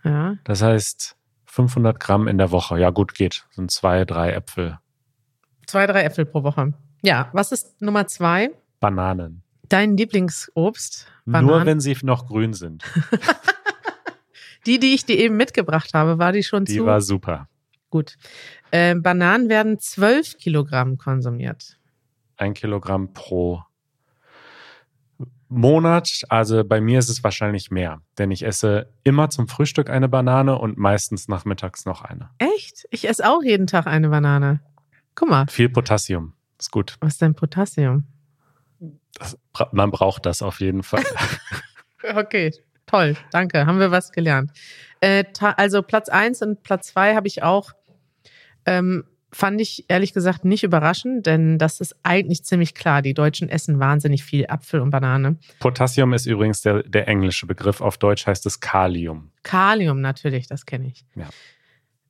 Ja. 0.04 0.36
Das 0.44 0.62
heißt 0.62 1.16
500 1.46 2.00
Gramm 2.00 2.26
in 2.26 2.38
der 2.38 2.50
Woche. 2.50 2.78
Ja, 2.78 2.90
gut, 2.90 3.14
geht. 3.14 3.46
Sind 3.50 3.70
zwei, 3.70 4.04
drei 4.04 4.32
Äpfel. 4.32 4.78
Zwei, 5.66 5.86
drei 5.86 6.02
Äpfel 6.02 6.24
pro 6.26 6.42
Woche. 6.42 6.74
Ja, 7.02 7.28
was 7.32 7.52
ist 7.52 7.80
Nummer 7.80 8.06
zwei? 8.06 8.50
Bananen. 8.80 9.42
Dein 9.68 9.96
Lieblingsobst? 9.96 11.06
Nur 11.24 11.64
wenn 11.64 11.80
sie 11.80 11.96
noch 12.02 12.26
grün 12.26 12.52
sind. 12.52 12.84
die, 14.66 14.78
die 14.78 14.94
ich 14.94 15.06
dir 15.06 15.18
eben 15.18 15.36
mitgebracht 15.36 15.94
habe, 15.94 16.18
war 16.18 16.32
die 16.32 16.42
schon 16.42 16.64
Die 16.64 16.78
zu? 16.78 16.86
war 16.86 17.00
super. 17.00 17.48
Gut. 17.90 18.16
Äh, 18.70 18.94
Bananen 18.96 19.48
werden 19.48 19.78
12 19.78 20.38
Kilogramm 20.38 20.98
konsumiert. 20.98 21.78
Ein 22.36 22.52
Kilogramm 22.54 23.12
pro 23.12 23.62
Monat. 25.48 26.22
Also 26.28 26.64
bei 26.64 26.80
mir 26.80 26.98
ist 26.98 27.08
es 27.08 27.22
wahrscheinlich 27.22 27.70
mehr, 27.70 28.00
denn 28.18 28.30
ich 28.30 28.44
esse 28.44 28.88
immer 29.04 29.30
zum 29.30 29.48
Frühstück 29.48 29.88
eine 29.88 30.08
Banane 30.08 30.58
und 30.58 30.76
meistens 30.76 31.28
nachmittags 31.28 31.84
noch 31.86 32.02
eine. 32.02 32.30
Echt? 32.38 32.86
Ich 32.90 33.08
esse 33.08 33.28
auch 33.28 33.42
jeden 33.42 33.66
Tag 33.66 33.86
eine 33.86 34.08
Banane. 34.08 34.60
Guck 35.14 35.28
mal, 35.28 35.46
Viel 35.48 35.68
Potassium. 35.68 36.34
Ist 36.58 36.70
gut. 36.70 36.96
was 37.00 37.14
ist 37.14 37.22
denn 37.22 37.34
Potassium? 37.34 38.04
Das, 39.14 39.38
man 39.72 39.90
braucht 39.90 40.26
das 40.26 40.42
auf 40.42 40.60
jeden 40.60 40.82
Fall. 40.82 41.04
Okay, 42.12 42.52
toll, 42.84 43.16
danke. 43.32 43.64
Haben 43.64 43.78
wir 43.78 43.90
was 43.90 44.12
gelernt. 44.12 44.50
Äh, 45.00 45.24
also 45.40 45.80
Platz 45.80 46.10
1 46.10 46.42
und 46.42 46.62
Platz 46.62 46.88
2 46.88 47.14
habe 47.14 47.26
ich 47.26 47.42
auch, 47.42 47.72
ähm, 48.66 49.04
fand 49.32 49.58
ich 49.58 49.86
ehrlich 49.88 50.12
gesagt 50.12 50.44
nicht 50.44 50.64
überraschend, 50.64 51.24
denn 51.24 51.58
das 51.58 51.80
ist 51.80 51.96
eigentlich 52.02 52.44
ziemlich 52.44 52.74
klar. 52.74 53.00
Die 53.00 53.14
Deutschen 53.14 53.48
essen 53.48 53.80
wahnsinnig 53.80 54.22
viel 54.22 54.46
Apfel 54.48 54.80
und 54.80 54.90
Banane. 54.90 55.38
Potassium 55.60 56.12
ist 56.12 56.26
übrigens 56.26 56.60
der, 56.60 56.82
der 56.82 57.08
englische 57.08 57.46
Begriff. 57.46 57.80
Auf 57.80 57.96
Deutsch 57.96 58.26
heißt 58.26 58.44
es 58.44 58.60
Kalium. 58.60 59.32
Kalium 59.42 60.02
natürlich, 60.02 60.46
das 60.46 60.66
kenne 60.66 60.88
ich. 60.88 61.06
Ja. 61.14 61.28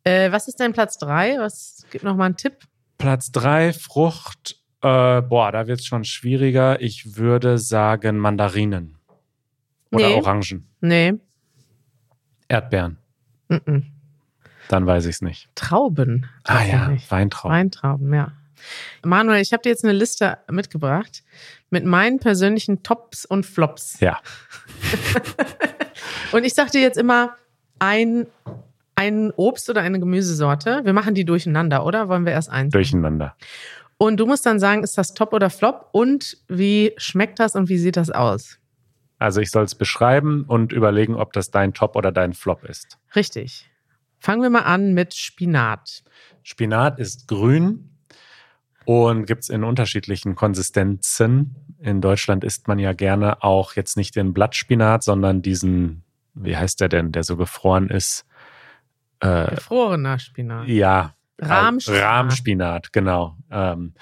Äh, 0.03 0.33
was 0.33 0.49
ist 0.49 0.59
denn 0.59 0.73
Platz 0.73 0.99
3? 0.99 1.39
Was 1.39 1.87
gibt 1.93 2.03
noch 2.03 2.17
mal 2.17 2.25
einen 2.27 2.37
Tipp? 2.37 2.59
Platz 2.99 3.33
drei 3.33 3.73
Frucht. 3.73 4.57
Äh, 4.83 5.23
boah, 5.23 5.53
da 5.53 5.67
wird 5.67 5.81
es 5.81 5.87
schon 5.87 6.05
schwieriger. 6.05 6.81
Ich 6.81 7.17
würde 7.17 7.59
sagen 7.59 8.19
Mandarinen. 8.19 8.99
Oder 9.93 10.09
Nee. 10.09 10.15
Orangen. 10.15 10.69
Nee. 10.81 11.15
Erdbeeren. 12.49 12.99
Mm 13.49 13.55
-mm. 13.55 13.83
Dann 14.69 14.87
weiß 14.87 15.05
ich 15.07 15.17
es 15.17 15.23
nicht. 15.23 15.49
Trauben. 15.55 16.29
Ah 16.45 16.65
ja, 16.65 16.79
tatsächlich. 16.79 17.11
Weintrauben. 17.11 17.57
Weintrauben, 17.57 18.15
ja. 18.15 18.33
Manuel, 19.05 19.43
ich 19.43 19.53
habe 19.53 19.63
dir 19.63 19.69
jetzt 19.69 19.85
eine 19.85 19.93
Liste 19.93 20.39
mitgebracht 20.51 21.23
mit 21.71 21.85
meinen 21.85 22.19
persönlichen 22.19 22.83
Tops 22.83 23.27
und 23.27 23.45
Flops. 23.45 24.01
Ja. 24.01 24.21
Und 26.33 26.45
ich 26.45 26.55
sag 26.55 26.71
dir 26.71 26.81
jetzt 26.81 26.97
immer 26.99 27.37
ein, 27.79 28.27
ein 29.07 29.31
Obst 29.33 29.69
oder 29.71 29.83
eine 29.83 30.01
Gemüsesorte. 30.01 30.81
Wir 30.85 30.93
machen 30.93 31.15
die 31.15 31.25
durcheinander, 31.25 31.85
oder? 31.85 32.09
Wollen 32.09 32.25
wir 32.25 32.33
erst 32.33 32.51
eins? 32.51 32.73
Durcheinander. 32.73 33.37
Und 33.99 34.19
du 34.19 34.27
musst 34.27 34.45
dann 34.45 34.59
sagen, 34.59 34.83
ist 34.83 34.99
das 34.99 35.15
Top 35.15 35.33
oder 35.33 35.51
Flop 35.51 35.89
und 35.93 36.39
wie 36.49 36.93
schmeckt 36.97 37.39
das 37.39 37.55
und 37.55 37.69
wie 37.69 37.79
sieht 37.79 37.97
das 37.97 38.11
aus? 38.11 38.59
Also 39.19 39.41
ich 39.41 39.51
soll 39.51 39.65
es 39.65 39.75
beschreiben 39.75 40.45
und 40.47 40.73
überlegen, 40.73 41.15
ob 41.15 41.33
das 41.33 41.51
dein 41.51 41.73
Top 41.73 41.97
oder 41.97 42.13
dein 42.13 42.33
Flop 42.33 42.65
ist. 42.65 42.99
Richtig. 43.15 43.71
Fangen 44.19 44.43
wir 44.43 44.51
mal 44.51 44.61
an 44.61 44.95
mit 44.95 45.15
Spinat. 45.15 46.03
Spinat 46.43 46.99
ist 46.99 47.29
grün 47.29 47.91
und 48.85 49.27
gibt 49.27 49.45
es 49.45 49.49
in 49.49 49.65
unterschiedlichen 49.65 50.35
Konsistenzen. 50.35 51.57
In 51.79 52.01
Deutschland 52.01 52.45
isst 52.45 52.69
man 52.69 52.79
ja 52.79 52.93
gerne 52.93 53.43
auch 53.43 53.75
jetzt 53.75 53.97
nicht 53.97 54.17
den 54.17 54.35
Blattspinat, 54.35 55.03
sondern 55.03 55.43
diesen, 55.43 56.03
wie 56.35 56.57
heißt 56.57 56.81
der 56.81 56.89
denn, 56.89 57.13
der 57.13 57.23
so 57.23 57.37
gefroren 57.37 57.89
ist? 57.89 58.27
Äh, 59.25 59.55
Gefrorener 59.55 60.19
Spinat. 60.19 60.69
ja. 60.69 61.15
Rahmspinat. 61.41 62.03
Rahmspinat, 62.03 62.93
genau. 62.93 63.37
Ähm, 63.51 63.95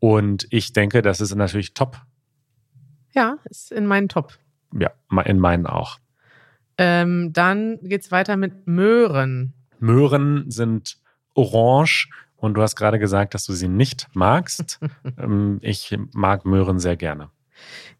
und 0.00 0.46
ich 0.50 0.72
denke, 0.72 1.00
das 1.00 1.20
ist 1.20 1.32
natürlich 1.34 1.74
top. 1.74 1.96
Ja, 3.12 3.36
ist 3.44 3.70
in 3.70 3.86
meinen 3.86 4.08
Top. 4.08 4.36
Ja, 4.76 4.90
in 5.24 5.38
meinen 5.38 5.66
auch. 5.66 5.98
Ähm, 6.78 7.32
dann 7.32 7.78
geht's 7.82 8.10
weiter 8.10 8.36
mit 8.36 8.66
Möhren. 8.66 9.52
Möhren 9.78 10.50
sind 10.50 10.98
orange 11.34 12.08
und 12.36 12.54
du 12.54 12.62
hast 12.62 12.74
gerade 12.74 12.98
gesagt, 12.98 13.34
dass 13.34 13.44
du 13.46 13.52
sie 13.52 13.68
nicht 13.68 14.08
magst. 14.12 14.80
Ähm, 15.18 15.58
ich 15.62 15.96
mag 16.12 16.44
Möhren 16.46 16.78
sehr 16.78 16.96
gerne. 16.96 17.30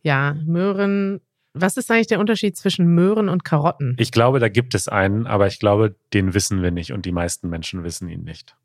Ja, 0.02 0.34
Möhren. 0.44 1.20
Was 1.54 1.76
ist 1.76 1.90
eigentlich 1.90 2.06
der 2.06 2.20
Unterschied 2.20 2.56
zwischen 2.56 2.86
Möhren 2.86 3.28
und 3.28 3.44
Karotten? 3.44 3.94
Ich 3.98 4.10
glaube, 4.10 4.40
da 4.40 4.48
gibt 4.48 4.74
es 4.74 4.88
einen, 4.88 5.26
aber 5.26 5.46
ich 5.46 5.58
glaube, 5.58 5.94
den 6.14 6.32
wissen 6.32 6.62
wir 6.62 6.70
nicht 6.70 6.92
und 6.92 7.04
die 7.04 7.12
meisten 7.12 7.48
Menschen 7.48 7.84
wissen 7.84 8.08
ihn 8.08 8.24
nicht. 8.24 8.56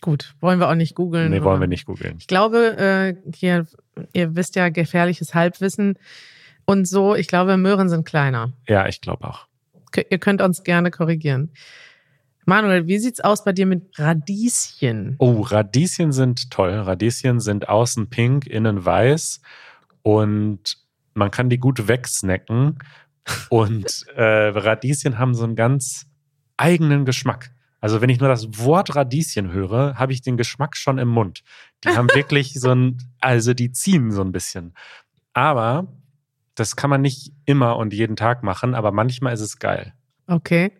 Gut, 0.00 0.34
wollen 0.40 0.60
wir 0.60 0.68
auch 0.68 0.74
nicht 0.74 0.94
googeln. 0.94 1.30
Nee, 1.30 1.42
wollen 1.42 1.60
wir 1.60 1.66
nicht 1.66 1.86
googeln. 1.86 2.16
Ich 2.18 2.26
glaube, 2.26 2.76
äh, 2.76 3.14
hier, 3.34 3.66
ihr 4.12 4.34
wisst 4.34 4.56
ja, 4.56 4.68
gefährliches 4.68 5.34
Halbwissen 5.34 5.98
und 6.66 6.86
so. 6.86 7.14
Ich 7.14 7.26
glaube, 7.26 7.56
Möhren 7.56 7.88
sind 7.88 8.06
kleiner. 8.06 8.52
Ja, 8.66 8.86
ich 8.86 9.00
glaube 9.00 9.26
auch. 9.26 9.46
Ihr 10.10 10.18
könnt 10.18 10.42
uns 10.42 10.62
gerne 10.62 10.90
korrigieren. 10.90 11.50
Manuel, 12.46 12.86
wie 12.86 12.98
sieht's 12.98 13.20
aus 13.20 13.44
bei 13.44 13.52
dir 13.52 13.64
mit 13.64 13.98
Radieschen? 13.98 15.16
Oh, 15.18 15.40
Radieschen 15.40 16.12
sind 16.12 16.50
toll. 16.50 16.72
Radieschen 16.72 17.40
sind 17.40 17.68
außen 17.68 18.10
pink, 18.10 18.46
innen 18.46 18.84
weiß 18.84 19.40
und 20.02 20.83
man 21.14 21.30
kann 21.30 21.48
die 21.48 21.58
gut 21.58 21.88
wegsnacken. 21.88 22.78
Und 23.48 24.06
äh, 24.16 24.48
Radieschen 24.48 25.18
haben 25.18 25.34
so 25.34 25.44
einen 25.44 25.56
ganz 25.56 26.06
eigenen 26.56 27.04
Geschmack. 27.04 27.50
Also 27.80 28.00
wenn 28.00 28.08
ich 28.08 28.20
nur 28.20 28.28
das 28.28 28.58
Wort 28.58 28.96
Radieschen 28.96 29.52
höre, 29.52 29.96
habe 29.96 30.12
ich 30.12 30.22
den 30.22 30.36
Geschmack 30.36 30.76
schon 30.76 30.98
im 30.98 31.08
Mund. 31.08 31.42
Die 31.84 31.90
haben 31.90 32.08
wirklich 32.14 32.54
so 32.54 32.70
ein, 32.70 32.98
also 33.20 33.54
die 33.54 33.72
ziehen 33.72 34.10
so 34.10 34.22
ein 34.22 34.32
bisschen. 34.32 34.74
Aber 35.32 35.92
das 36.54 36.76
kann 36.76 36.90
man 36.90 37.02
nicht 37.02 37.32
immer 37.44 37.76
und 37.76 37.92
jeden 37.92 38.16
Tag 38.16 38.42
machen, 38.42 38.74
aber 38.74 38.92
manchmal 38.92 39.34
ist 39.34 39.40
es 39.40 39.58
geil. 39.58 39.92
Okay, 40.26 40.72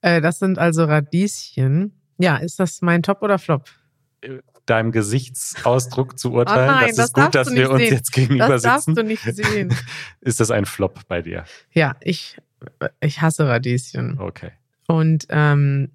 äh, 0.00 0.20
das 0.20 0.40
sind 0.40 0.58
also 0.58 0.84
Radieschen. 0.84 1.92
Ja, 2.18 2.38
ist 2.38 2.58
das 2.58 2.82
mein 2.82 3.02
Top 3.02 3.22
oder 3.22 3.38
Flop? 3.38 3.68
Deinem 4.70 4.92
Gesichtsausdruck 4.92 6.18
zu 6.18 6.32
urteilen, 6.32 6.68
Oh 6.70 6.72
nein, 6.72 6.86
das 6.88 6.96
das 6.96 7.06
ist 7.06 7.12
gut, 7.14 7.34
darfst 7.34 7.50
dass 7.50 7.54
wir 7.54 7.70
uns 7.70 7.80
sehen. 7.82 7.92
jetzt 7.94 8.12
gegenüber 8.12 8.48
Das 8.48 8.62
darfst 8.62 8.86
sitzen. 8.86 8.96
du 8.96 9.04
nicht 9.04 9.22
sehen. 9.22 9.74
Ist 10.20 10.40
das 10.40 10.50
ein 10.50 10.64
Flop 10.66 11.00
bei 11.08 11.22
dir? 11.22 11.44
Ja, 11.72 11.96
ich, 12.00 12.36
ich 13.00 13.20
hasse 13.22 13.46
Radieschen. 13.46 14.18
Okay. 14.18 14.52
Und 14.86 15.26
ähm, 15.30 15.90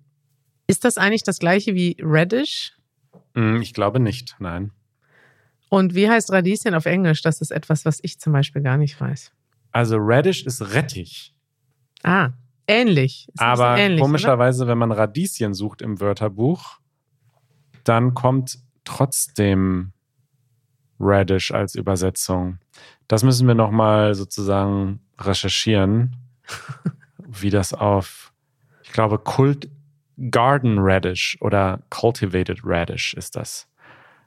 ist 0.68 0.86
das 0.86 0.98
eigentlich 0.98 1.24
das 1.24 1.39
gleiche 1.39 1.74
wie 1.75 1.98
Radish? 2.01 2.74
Hm, 3.36 3.62
Ich 3.62 3.74
glaube 3.74 4.00
nicht, 4.00 4.36
nein. 4.39 4.72
Und 5.70 5.96
wie 5.96 6.08
heißt 6.10 6.32
Radieschen 6.32 6.75
auf 6.75 6.86
Englisch? 6.86 7.22
Das 7.24 7.42
ist 7.42 7.51
etwas, 7.51 7.84
was 7.86 8.00
ich 8.03 8.20
zum 8.20 8.32
Beispiel 8.34 8.62
gar 8.62 8.77
nicht 8.77 9.00
weiß. 9.01 9.32
Also 9.72 9.98
Radish 10.00 10.46
ist 10.46 10.74
Rettich. 10.74 11.34
Ah, 12.03 12.30
ähnlich. 12.68 13.27
Ist 13.34 13.42
Aber 13.42 13.75
ähnlich, 13.77 14.00
oder? 14.00 14.06
komischerweise, 14.06 14.68
wenn 14.68 14.77
man 14.77 14.92
Radieschen 14.92 15.53
sucht 15.56 15.82
im 15.82 16.00
Wörterbuch, 16.00 16.80
dann 17.83 18.13
kommt 18.13 18.59
trotzdem 18.83 19.93
Radish 20.99 21.51
als 21.51 21.75
Übersetzung. 21.75 22.59
Das 23.07 23.23
müssen 23.23 23.47
wir 23.47 23.55
nochmal 23.55 24.15
sozusagen 24.15 25.01
recherchieren, 25.19 26.15
wie 27.17 27.49
das 27.49 27.73
auf, 27.73 28.33
ich 28.83 28.91
glaube, 28.91 29.19
Kult 29.19 29.69
Garden 30.29 30.77
Radish 30.79 31.37
oder 31.41 31.81
Cultivated 31.89 32.59
Radish 32.63 33.13
ist 33.15 33.35
das. 33.35 33.67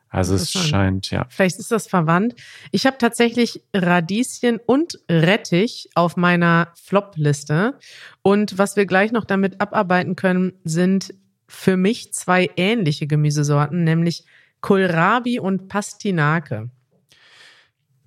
Also 0.09 0.35
es 0.35 0.51
scheint, 0.53 1.11
ja. 1.11 1.27
Vielleicht 1.29 1.59
ist 1.59 1.71
das 1.71 1.89
verwandt. 1.89 2.35
Ich 2.71 2.87
habe 2.87 2.97
tatsächlich 2.97 3.63
Radieschen 3.75 4.59
und 4.65 4.99
Rettich 5.11 5.91
auf 5.95 6.17
meiner 6.17 6.69
Flop-Liste. 6.75 7.79
Und 8.23 8.57
was 8.57 8.77
wir 8.77 8.87
gleich 8.87 9.13
noch 9.13 9.25
damit 9.25 9.61
abarbeiten 9.61 10.17
können, 10.17 10.55
sind 10.65 11.13
für 11.49 11.77
mich 11.77 12.13
zwei 12.13 12.51
ähnliche 12.57 13.07
Gemüsesorten, 13.07 13.85
nämlich 13.85 14.25
Kohlrabi 14.61 15.39
und 15.39 15.69
Pastinake. 15.69 16.71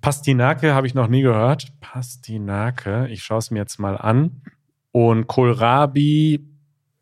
Pastinake 0.00 0.74
habe 0.74 0.86
ich 0.86 0.94
noch 0.94 1.08
nie 1.08 1.22
gehört. 1.22 1.72
Pastinake, 1.80 3.08
ich 3.08 3.22
schaue 3.22 3.38
es 3.38 3.50
mir 3.50 3.58
jetzt 3.60 3.78
mal 3.78 3.96
an. 3.96 4.42
Und 4.92 5.26
Kohlrabi 5.26 6.46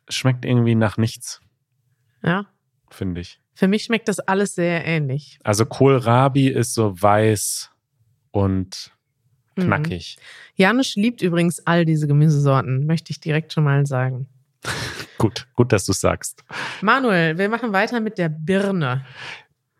schmeckt 0.09 0.45
irgendwie 0.45 0.75
nach 0.75 0.97
nichts, 0.99 1.41
Ja. 2.23 2.47
finde 2.91 3.21
ich. 3.21 3.41
Für 3.55 3.69
mich 3.69 3.85
schmeckt 3.85 4.09
das 4.09 4.21
alles 4.21 4.55
sehr 4.55 4.85
ähnlich. 4.85 5.39
Also 5.45 5.65
Kohlrabi 5.67 6.49
ist 6.49 6.75
so 6.75 7.01
weiß 7.01 7.71
und 8.31 8.93
Mhm. 9.57 9.63
knackig. 9.63 10.19
Janusz 10.55 10.95
liebt 10.97 11.23
übrigens 11.23 11.67
all 11.67 11.85
diese 11.85 12.07
Gemüsesorten, 12.07 12.87
möchte 12.87 13.11
ich 13.11 13.21
direkt 13.21 13.53
schon 13.53 13.65
mal 13.65 13.87
sagen. 13.87 14.29
gut, 15.19 15.47
gut, 15.55 15.73
dass 15.73 15.85
du 15.87 15.93
sagst. 15.93 16.45
Manuel, 16.83 17.39
wir 17.39 17.49
machen 17.49 17.73
weiter 17.73 18.01
mit 18.01 18.19
der 18.19 18.29
Birne. 18.29 19.05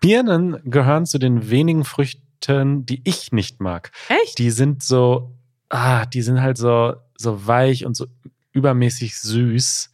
Birnen 0.01 0.59
gehören 0.65 1.07
zu 1.07 1.19
den 1.19 1.51
wenigen 1.51 1.85
Früchten, 1.85 2.87
die 2.87 3.01
ich 3.05 3.33
nicht 3.33 3.61
mag. 3.61 3.91
Echt? 4.09 4.39
Die 4.39 4.51
sind 4.51 4.83
so, 4.83 5.33
ah, 5.69 6.07
die 6.07 6.23
sind 6.23 6.41
halt 6.41 6.57
so, 6.57 6.95
so 7.17 7.47
weich 7.47 7.85
und 7.85 7.97
so 7.97 8.07
übermäßig 8.53 9.19
süß. 9.19 9.91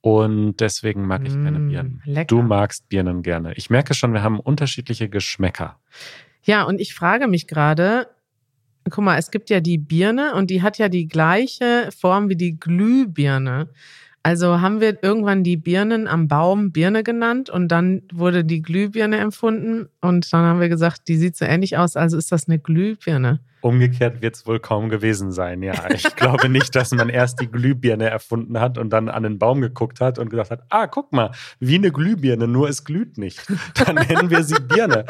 Und 0.00 0.56
deswegen 0.60 1.06
mag 1.06 1.22
ich 1.26 1.32
keine 1.34 1.58
Mm, 1.58 1.68
Birnen. 1.70 2.02
lecker. 2.04 2.26
Du 2.26 2.42
magst 2.42 2.88
Birnen 2.88 3.22
gerne. 3.22 3.54
Ich 3.54 3.68
merke 3.70 3.94
schon, 3.94 4.12
wir 4.12 4.22
haben 4.22 4.38
unterschiedliche 4.40 5.08
Geschmäcker. 5.08 5.78
Ja, 6.42 6.62
und 6.62 6.80
ich 6.80 6.94
frage 6.94 7.26
mich 7.26 7.46
gerade, 7.48 8.08
guck 8.90 9.04
mal, 9.04 9.18
es 9.18 9.30
gibt 9.30 9.50
ja 9.50 9.60
die 9.60 9.76
Birne 9.78 10.34
und 10.34 10.50
die 10.50 10.62
hat 10.62 10.78
ja 10.78 10.88
die 10.88 11.08
gleiche 11.08 11.90
Form 11.98 12.28
wie 12.28 12.36
die 12.36 12.58
Glühbirne. 12.58 13.70
Also 14.22 14.60
haben 14.60 14.80
wir 14.80 15.02
irgendwann 15.02 15.44
die 15.44 15.56
Birnen 15.56 16.06
am 16.08 16.28
Baum 16.28 16.72
Birne 16.72 17.02
genannt 17.02 17.50
und 17.50 17.68
dann 17.68 18.02
wurde 18.12 18.44
die 18.44 18.60
Glühbirne 18.62 19.18
empfunden 19.18 19.88
und 20.00 20.30
dann 20.32 20.44
haben 20.44 20.60
wir 20.60 20.68
gesagt, 20.68 21.02
die 21.08 21.16
sieht 21.16 21.36
so 21.36 21.44
ähnlich 21.44 21.76
aus, 21.78 21.96
also 21.96 22.16
ist 22.18 22.30
das 22.32 22.48
eine 22.48 22.58
Glühbirne. 22.58 23.40
Umgekehrt 23.60 24.22
wird 24.22 24.36
es 24.36 24.46
wohl 24.46 24.60
kaum 24.60 24.88
gewesen 24.88 25.32
sein, 25.32 25.62
ja. 25.62 25.74
Ich 25.92 26.02
glaube 26.16 26.48
nicht, 26.48 26.76
dass 26.76 26.92
man 26.92 27.08
erst 27.08 27.40
die 27.40 27.50
Glühbirne 27.50 28.08
erfunden 28.08 28.60
hat 28.60 28.78
und 28.78 28.90
dann 28.90 29.08
an 29.08 29.24
den 29.24 29.38
Baum 29.38 29.60
geguckt 29.60 30.00
hat 30.00 30.18
und 30.18 30.30
gesagt 30.30 30.50
hat, 30.52 30.62
ah, 30.68 30.86
guck 30.86 31.12
mal, 31.12 31.32
wie 31.58 31.74
eine 31.74 31.90
Glühbirne, 31.90 32.46
nur 32.46 32.68
es 32.68 32.84
glüht 32.84 33.18
nicht. 33.18 33.44
Dann 33.84 33.96
nennen 33.96 34.30
wir 34.30 34.44
sie 34.44 34.60
Birne. 34.60 35.06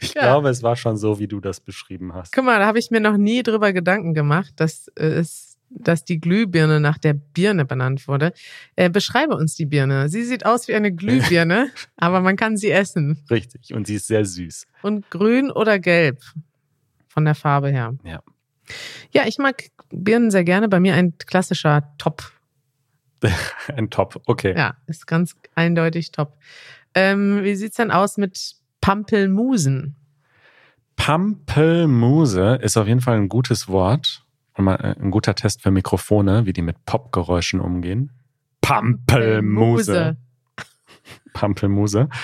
Ich 0.00 0.14
Ja. 0.14 0.22
glaube, 0.22 0.48
es 0.48 0.62
war 0.64 0.74
schon 0.74 0.96
so, 0.96 1.18
wie 1.20 1.28
du 1.28 1.40
das 1.40 1.60
beschrieben 1.60 2.14
hast. 2.14 2.32
Guck 2.32 2.44
mal, 2.44 2.58
da 2.58 2.66
habe 2.66 2.78
ich 2.80 2.90
mir 2.90 3.00
noch 3.00 3.16
nie 3.16 3.42
drüber 3.44 3.72
Gedanken 3.72 4.12
gemacht, 4.14 4.52
dass 4.56 4.88
äh, 4.96 5.04
es 5.06 5.51
dass 5.74 6.04
die 6.04 6.20
Glühbirne 6.20 6.80
nach 6.80 6.98
der 6.98 7.14
Birne 7.14 7.64
benannt 7.64 8.08
wurde. 8.08 8.32
Äh, 8.76 8.90
beschreibe 8.90 9.36
uns 9.36 9.54
die 9.54 9.66
Birne. 9.66 10.08
Sie 10.08 10.22
sieht 10.22 10.46
aus 10.46 10.68
wie 10.68 10.74
eine 10.74 10.92
Glühbirne, 10.92 11.70
aber 11.96 12.20
man 12.20 12.36
kann 12.36 12.56
sie 12.56 12.70
essen. 12.70 13.24
Richtig. 13.30 13.74
Und 13.74 13.86
sie 13.86 13.96
ist 13.96 14.06
sehr 14.06 14.24
süß. 14.24 14.66
Und 14.82 15.10
grün 15.10 15.50
oder 15.50 15.78
gelb 15.78 16.20
von 17.08 17.24
der 17.24 17.34
Farbe 17.34 17.70
her. 17.70 17.94
Ja. 18.04 18.22
Ja, 19.10 19.26
ich 19.26 19.38
mag 19.38 19.64
Birnen 19.90 20.30
sehr 20.30 20.44
gerne. 20.44 20.68
Bei 20.68 20.80
mir 20.80 20.94
ein 20.94 21.16
klassischer 21.18 21.92
Top. 21.98 22.32
Ein 23.68 23.88
Top. 23.90 24.20
Okay. 24.26 24.52
Ja, 24.56 24.74
ist 24.86 25.06
ganz 25.06 25.36
eindeutig 25.54 26.10
Top. 26.10 26.38
Ähm, 26.94 27.44
wie 27.44 27.54
sieht's 27.54 27.76
denn 27.76 27.92
aus 27.92 28.16
mit 28.16 28.56
Pampelmusen? 28.80 29.94
Pampelmuse 30.96 32.58
ist 32.62 32.76
auf 32.76 32.86
jeden 32.86 33.00
Fall 33.00 33.16
ein 33.16 33.28
gutes 33.28 33.68
Wort 33.68 34.24
und 34.56 34.64
mal 34.64 34.76
äh, 34.76 34.94
ein 35.00 35.10
guter 35.10 35.34
Test 35.34 35.62
für 35.62 35.70
Mikrofone, 35.70 36.46
wie 36.46 36.52
die 36.52 36.62
mit 36.62 36.84
Popgeräuschen 36.86 37.60
umgehen. 37.60 38.10
Pampelmuse. 38.60 40.16
Pampelmuse. 41.32 42.08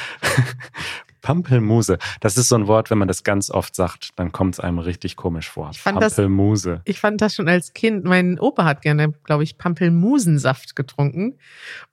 Pampelmuse. 1.23 1.99
Das 2.21 2.39
ist 2.39 2.49
so 2.49 2.55
ein 2.57 2.67
Wort, 2.69 2.91
wenn 2.91 2.99
man 2.99 3.09
das 3.09 3.23
ganz 3.25 3.51
oft 3.51 3.75
sagt, 3.75 4.11
dann 4.17 4.33
kommt 4.33 4.55
es 4.55 4.61
einem 4.61 4.79
richtig 4.79 5.17
komisch 5.17 5.51
vor. 5.51 5.71
Ich 5.73 5.81
fand 5.81 6.01
das- 6.01 6.15
Pampelmuse. 6.15 6.81
Ich 6.85 7.01
fand 7.01 7.21
das 7.21 7.35
schon 7.35 7.49
als 7.49 7.75
Kind. 7.75 8.05
Mein 8.05 8.39
Opa 8.39 8.65
hat 8.65 8.83
gerne, 8.83 9.13
glaube 9.25 9.43
ich, 9.43 9.59
Pampelmusensaft 9.59 10.77
getrunken. 10.77 11.35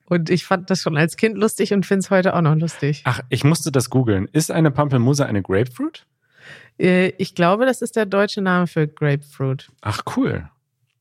Und 0.06 0.30
ich 0.30 0.44
fand 0.46 0.70
das 0.70 0.80
schon 0.80 0.96
als 0.96 1.16
Kind 1.16 1.36
lustig 1.36 1.72
und 1.74 1.84
finde 1.84 2.00
es 2.00 2.10
heute 2.10 2.34
auch 2.34 2.40
noch 2.40 2.54
lustig. 2.54 3.02
Ach, 3.04 3.20
ich 3.28 3.42
musste 3.44 3.72
das 3.72 3.90
googeln. 3.90 4.28
Ist 4.32 4.50
eine 4.52 4.70
Pampelmuse 4.70 5.26
eine 5.26 5.42
Grapefruit? 5.42 6.06
Äh, 6.78 7.08
Ich 7.18 7.34
glaube, 7.34 7.66
das 7.66 7.82
ist 7.82 7.96
der 7.96 8.06
deutsche 8.06 8.40
Name 8.42 8.66
für 8.66 8.86
Grapefruit. 8.86 9.68
Ach, 9.82 10.02
cool. 10.16 10.48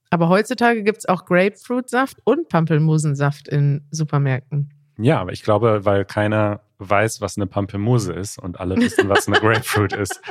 Aber 0.10 0.30
heutzutage 0.30 0.84
gibt's 0.84 1.08
auch 1.08 1.26
Grapefruitsaft 1.26 2.18
und 2.24 2.48
Pampelmusensaft 2.50 3.48
in 3.48 3.86
Supermärkten. 3.92 4.72
Ja, 4.98 5.20
aber 5.20 5.34
ich 5.34 5.44
glaube, 5.44 5.84
weil 5.84 6.06
keiner 6.06 6.62
weiß, 6.78 7.20
was 7.22 7.38
eine 7.38 7.48
Pampelmuse 7.48 8.14
ist 8.14 8.38
und 8.38 8.60
alle 8.60 8.78
wissen, 8.78 9.10
was 9.10 9.28
eine 9.28 9.38
Grapefruit 9.42 9.94
ist. 9.94 10.22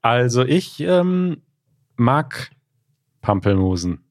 Also 0.00 0.42
ich 0.42 0.80
ähm, 0.80 1.42
mag 1.96 2.50
Pampelmusen. 3.20 4.04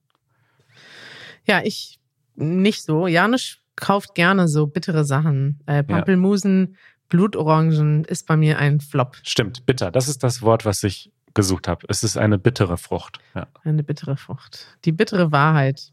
Ja, 1.46 1.62
ich 1.64 2.00
nicht 2.36 2.84
so. 2.84 3.08
Janusz 3.08 3.60
kauft 3.76 4.16
gerne 4.16 4.48
so 4.48 4.68
bittere 4.68 5.06
Sachen. 5.06 5.62
Äh, 5.66 5.84
Pampelmusen, 5.84 6.78
Blutorangen 7.12 8.06
ist 8.06 8.26
bei 8.26 8.38
mir 8.38 8.58
ein 8.58 8.80
Flop. 8.80 9.18
Stimmt, 9.22 9.66
bitter. 9.66 9.92
Das 9.92 10.08
ist 10.08 10.24
das 10.24 10.42
Wort, 10.42 10.64
was 10.64 10.82
ich 10.84 11.12
gesucht 11.34 11.68
habe. 11.68 11.86
Es 11.90 12.06
ist 12.06 12.18
eine 12.18 12.40
bittere 12.40 12.78
Frucht. 12.78 13.20
Ja. 13.36 13.48
Eine 13.66 13.84
bittere 13.84 14.16
Frucht. 14.16 14.78
Die 14.86 14.94
bittere 14.94 15.32
Wahrheit. 15.34 15.92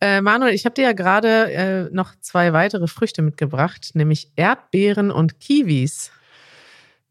Äh, 0.00 0.20
Manuel, 0.20 0.52
ich 0.52 0.64
habe 0.64 0.74
dir 0.74 0.82
ja 0.82 0.92
gerade 0.92 1.52
äh, 1.52 1.88
noch 1.92 2.16
zwei 2.20 2.52
weitere 2.52 2.88
Früchte 2.88 3.22
mitgebracht, 3.22 3.92
nämlich 3.94 4.32
Erdbeeren 4.34 5.12
und 5.12 5.38
Kiwis. 5.38 6.10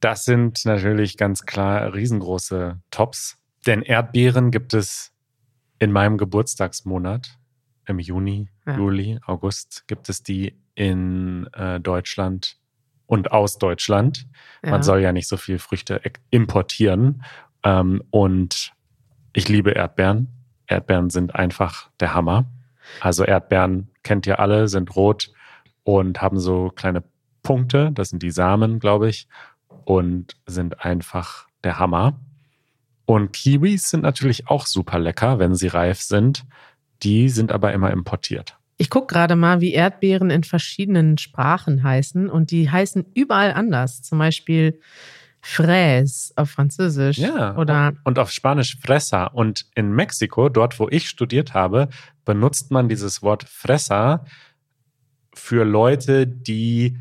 Das 0.01 0.25
sind 0.25 0.65
natürlich 0.65 1.15
ganz 1.15 1.45
klar 1.45 1.93
riesengroße 1.93 2.81
Tops. 2.91 3.37
Denn 3.65 3.83
Erdbeeren 3.83 4.51
gibt 4.51 4.73
es 4.73 5.13
in 5.79 5.93
meinem 5.93 6.17
Geburtstagsmonat, 6.17 7.37
im 7.85 7.99
Juni, 7.99 8.49
Ja. 8.67 8.75
Juli, 8.75 9.19
August, 9.25 9.85
gibt 9.87 10.09
es 10.09 10.23
die 10.23 10.57
in 10.75 11.47
äh, 11.53 11.79
Deutschland 11.79 12.57
und 13.13 13.31
aus 13.31 13.59
Deutschland. 13.59 14.25
Ja. 14.63 14.71
Man 14.71 14.81
soll 14.81 14.99
ja 15.01 15.11
nicht 15.11 15.27
so 15.27 15.37
viel 15.37 15.59
Früchte 15.59 16.01
importieren. 16.31 17.23
Ähm, 17.63 18.01
und 18.09 18.73
ich 19.33 19.47
liebe 19.49 19.69
Erdbeeren. 19.69 20.29
Erdbeeren 20.65 21.11
sind 21.11 21.35
einfach 21.35 21.91
der 21.99 22.15
Hammer. 22.15 22.45
Also 23.01 23.23
Erdbeeren 23.23 23.91
kennt 24.01 24.25
ihr 24.25 24.39
alle, 24.39 24.67
sind 24.67 24.95
rot 24.95 25.31
und 25.83 26.23
haben 26.23 26.39
so 26.39 26.71
kleine 26.75 27.03
Punkte. 27.43 27.91
Das 27.93 28.09
sind 28.09 28.23
die 28.23 28.31
Samen, 28.31 28.79
glaube 28.79 29.09
ich. 29.09 29.27
Und 29.85 30.35
sind 30.47 30.83
einfach 30.83 31.45
der 31.63 31.77
Hammer. 31.77 32.19
Und 33.05 33.31
Kiwis 33.31 33.91
sind 33.91 34.01
natürlich 34.01 34.47
auch 34.47 34.65
super 34.65 34.97
lecker, 34.97 35.37
wenn 35.37 35.53
sie 35.53 35.67
reif 35.67 36.01
sind. 36.01 36.45
Die 37.03 37.29
sind 37.29 37.51
aber 37.51 37.73
immer 37.73 37.91
importiert. 37.91 38.57
Ich 38.83 38.89
gucke 38.89 39.13
gerade 39.13 39.37
mal, 39.37 39.61
wie 39.61 39.71
Erdbeeren 39.71 40.29
in 40.29 40.43
verschiedenen 40.43 41.17
Sprachen 41.17 41.83
heißen 41.83 42.29
und 42.29 42.51
die 42.51 42.69
heißen 42.69 43.05
überall 43.13 43.53
anders. 43.53 44.01
Zum 44.01 44.19
Beispiel 44.19 44.77
Fraise 45.39 46.33
auf 46.35 46.49
Französisch 46.49 47.17
Ja. 47.17 47.55
oder 47.55 47.93
Und 48.03 48.19
auf 48.19 48.29
Spanisch 48.29 48.77
Fresa. 48.81 49.27
Und 49.27 49.67
in 49.75 49.93
Mexiko, 49.93 50.49
dort 50.49 50.81
wo 50.81 50.89
ich 50.89 51.07
studiert 51.07 51.53
habe, 51.53 51.87
benutzt 52.25 52.71
man 52.71 52.89
dieses 52.89 53.21
Wort 53.21 53.45
Fresa 53.47 54.25
für 55.33 55.63
Leute, 55.63 56.27
die 56.27 56.97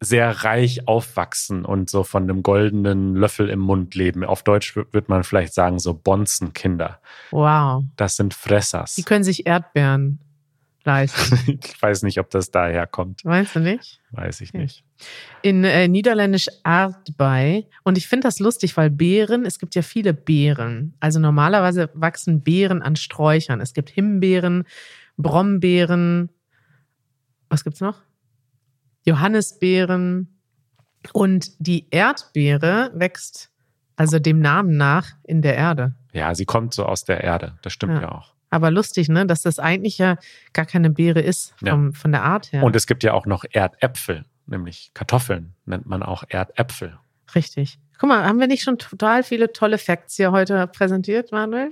sehr 0.00 0.44
reich 0.44 0.86
aufwachsen 0.86 1.64
und 1.64 1.88
so 1.88 2.04
von 2.04 2.24
einem 2.24 2.42
goldenen 2.42 3.14
Löffel 3.16 3.48
im 3.48 3.60
Mund 3.60 3.94
leben. 3.94 4.22
Auf 4.22 4.42
Deutsch 4.42 4.76
würde 4.76 5.04
man 5.08 5.24
vielleicht 5.24 5.54
sagen, 5.54 5.78
so 5.78 5.94
Bonzenkinder. 5.94 7.00
wow, 7.30 7.84
Das 7.96 8.16
sind 8.16 8.34
Fressas. 8.34 8.96
die 8.96 9.02
können 9.02 9.24
sich 9.24 9.46
Erdbeeren 9.46 10.18
leisten. 10.84 11.58
Ich 11.64 11.80
weiß 11.82 12.02
nicht, 12.02 12.18
ob 12.18 12.30
das 12.30 12.50
daher 12.50 12.86
kommt. 12.86 13.24
Meinst 13.24 13.54
du 13.56 13.60
nicht? 13.60 14.00
Weiß 14.12 14.40
ich 14.40 14.50
Okay. 14.50 14.62
nicht. 14.62 14.84
In 15.42 15.64
äh, 15.64 15.88
Niederländisch 15.88 16.48
Aardbei. 16.62 17.66
Und 17.84 17.96
ich 17.98 18.06
finde 18.08 18.26
das 18.28 18.38
lustig, 18.38 18.76
weil 18.76 18.90
Beeren, 18.90 19.44
es 19.46 19.58
gibt 19.58 19.74
ja 19.74 19.82
viele 19.82 20.12
Beeren. 20.14 20.94
Also 21.00 21.20
normalerweise 21.20 21.90
wachsen 21.94 22.42
Beeren 22.42 22.82
an 22.82 22.96
Sträuchern. 22.96 23.60
Es 23.60 23.72
gibt 23.72 23.90
Himbeeren, 23.90 24.64
Brombeeren. 25.16 26.30
Was 27.48 27.64
gibt's 27.64 27.80
noch? 27.80 28.02
Johannisbeeren. 29.06 30.36
Und 31.12 31.52
die 31.58 31.88
Erdbeere 31.90 32.90
wächst 32.94 33.50
also 33.96 34.18
dem 34.18 34.40
Namen 34.40 34.76
nach 34.76 35.08
in 35.24 35.42
der 35.42 35.56
Erde. 35.56 35.94
Ja, 36.12 36.34
sie 36.34 36.44
kommt 36.44 36.74
so 36.74 36.84
aus 36.84 37.04
der 37.04 37.22
Erde. 37.24 37.58
Das 37.62 37.72
stimmt 37.72 37.94
Ja. 37.94 38.00
ja, 38.02 38.12
auch. 38.12 38.34
Aber 38.50 38.70
lustig, 38.70 39.08
ne, 39.08 39.26
dass 39.26 39.42
das 39.42 39.58
eigentlich 39.58 39.98
ja 39.98 40.16
gar 40.52 40.66
keine 40.66 40.90
Beere 40.90 41.20
ist 41.20 41.54
vom, 41.64 41.92
von 41.92 42.10
der 42.12 42.24
Art 42.24 42.52
her. 42.52 42.62
Und 42.64 42.74
es 42.74 42.86
gibt 42.86 43.04
ja 43.04 43.12
auch 43.12 43.26
noch 43.26 43.44
Erdäpfel, 43.50 44.24
nämlich 44.46 44.90
Kartoffeln 44.92 45.54
nennt 45.66 45.86
man 45.86 46.02
auch 46.02 46.24
Erdäpfel. 46.28 46.98
Richtig. 47.34 47.78
Guck 47.98 48.08
mal, 48.08 48.24
haben 48.24 48.40
wir 48.40 48.48
nicht 48.48 48.62
schon 48.62 48.78
total 48.78 49.22
viele 49.22 49.52
tolle 49.52 49.78
Facts 49.78 50.16
hier 50.16 50.32
heute 50.32 50.66
präsentiert, 50.66 51.30
Manuel? 51.32 51.70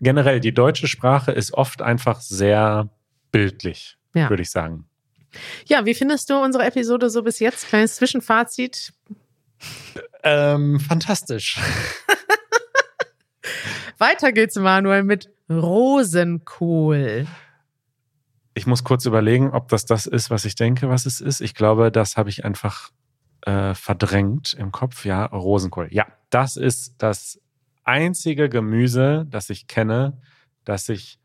Generell, 0.00 0.40
die 0.40 0.54
deutsche 0.54 0.86
Sprache 0.86 1.32
ist 1.32 1.52
oft 1.52 1.82
einfach 1.82 2.20
sehr 2.20 2.88
bildlich, 3.32 3.98
Ja. 4.14 4.30
würde 4.30 4.42
ich 4.42 4.50
sagen. 4.50 4.86
Ja, 5.66 5.84
wie 5.84 5.94
findest 5.94 6.30
du 6.30 6.36
unsere 6.36 6.64
Episode 6.64 7.10
so 7.10 7.22
bis 7.22 7.38
jetzt? 7.40 7.68
Kleines 7.68 7.96
Zwischenfazit. 7.96 8.92
Ähm, 10.22 10.78
fantastisch. 10.80 11.58
Weiter 13.98 14.32
geht's, 14.32 14.56
Manuel, 14.56 15.02
mit 15.04 15.28
Rosenkohl. 15.50 17.26
Ich 18.54 18.66
muss 18.66 18.84
kurz 18.84 19.04
überlegen, 19.04 19.50
ob 19.50 19.68
das 19.68 19.84
das 19.84 20.06
ist, 20.06 20.30
was 20.30 20.44
ich 20.44 20.54
denke, 20.54 20.88
was 20.88 21.06
es 21.06 21.20
ist. 21.20 21.40
Ich 21.40 21.54
glaube, 21.54 21.90
das 21.90 22.16
habe 22.16 22.30
ich 22.30 22.44
einfach 22.44 22.90
äh, 23.42 23.74
verdrängt 23.74 24.54
im 24.54 24.70
Kopf. 24.70 25.04
Ja, 25.04 25.26
Rosenkohl. 25.26 25.88
Ja, 25.90 26.06
das 26.30 26.56
ist 26.56 26.94
das 26.98 27.40
einzige 27.84 28.48
Gemüse, 28.48 29.26
das 29.28 29.50
ich 29.50 29.66
kenne, 29.66 30.20
das 30.64 30.88
ich 30.88 31.18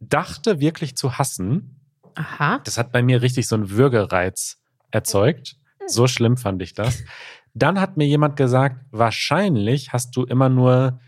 dachte 0.00 0.60
wirklich 0.60 0.96
zu 0.96 1.18
hassen. 1.18 1.80
Aha. 2.14 2.60
Das 2.64 2.78
hat 2.78 2.92
bei 2.92 3.02
mir 3.02 3.22
richtig 3.22 3.48
so 3.48 3.56
einen 3.56 3.70
Würgereiz 3.70 4.58
erzeugt. 4.90 5.56
So 5.86 6.06
schlimm 6.06 6.36
fand 6.36 6.62
ich 6.62 6.74
das. 6.74 7.02
Dann 7.54 7.80
hat 7.80 7.96
mir 7.96 8.06
jemand 8.06 8.36
gesagt, 8.36 8.84
wahrscheinlich 8.90 9.92
hast 9.92 10.16
du 10.16 10.24
immer 10.24 10.48
nur 10.48 11.00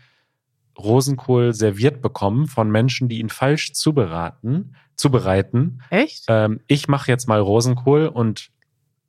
Rosenkohl 0.77 1.53
serviert 1.53 2.01
bekommen 2.01 2.47
von 2.47 2.69
Menschen, 2.71 3.07
die 3.09 3.19
ihn 3.19 3.29
falsch 3.29 3.73
zuberaten, 3.73 4.75
zubereiten. 4.95 5.81
Echt? 5.89 6.25
Ähm, 6.27 6.59
ich 6.67 6.87
mache 6.87 7.11
jetzt 7.11 7.27
mal 7.27 7.39
Rosenkohl 7.39 8.07
und 8.07 8.49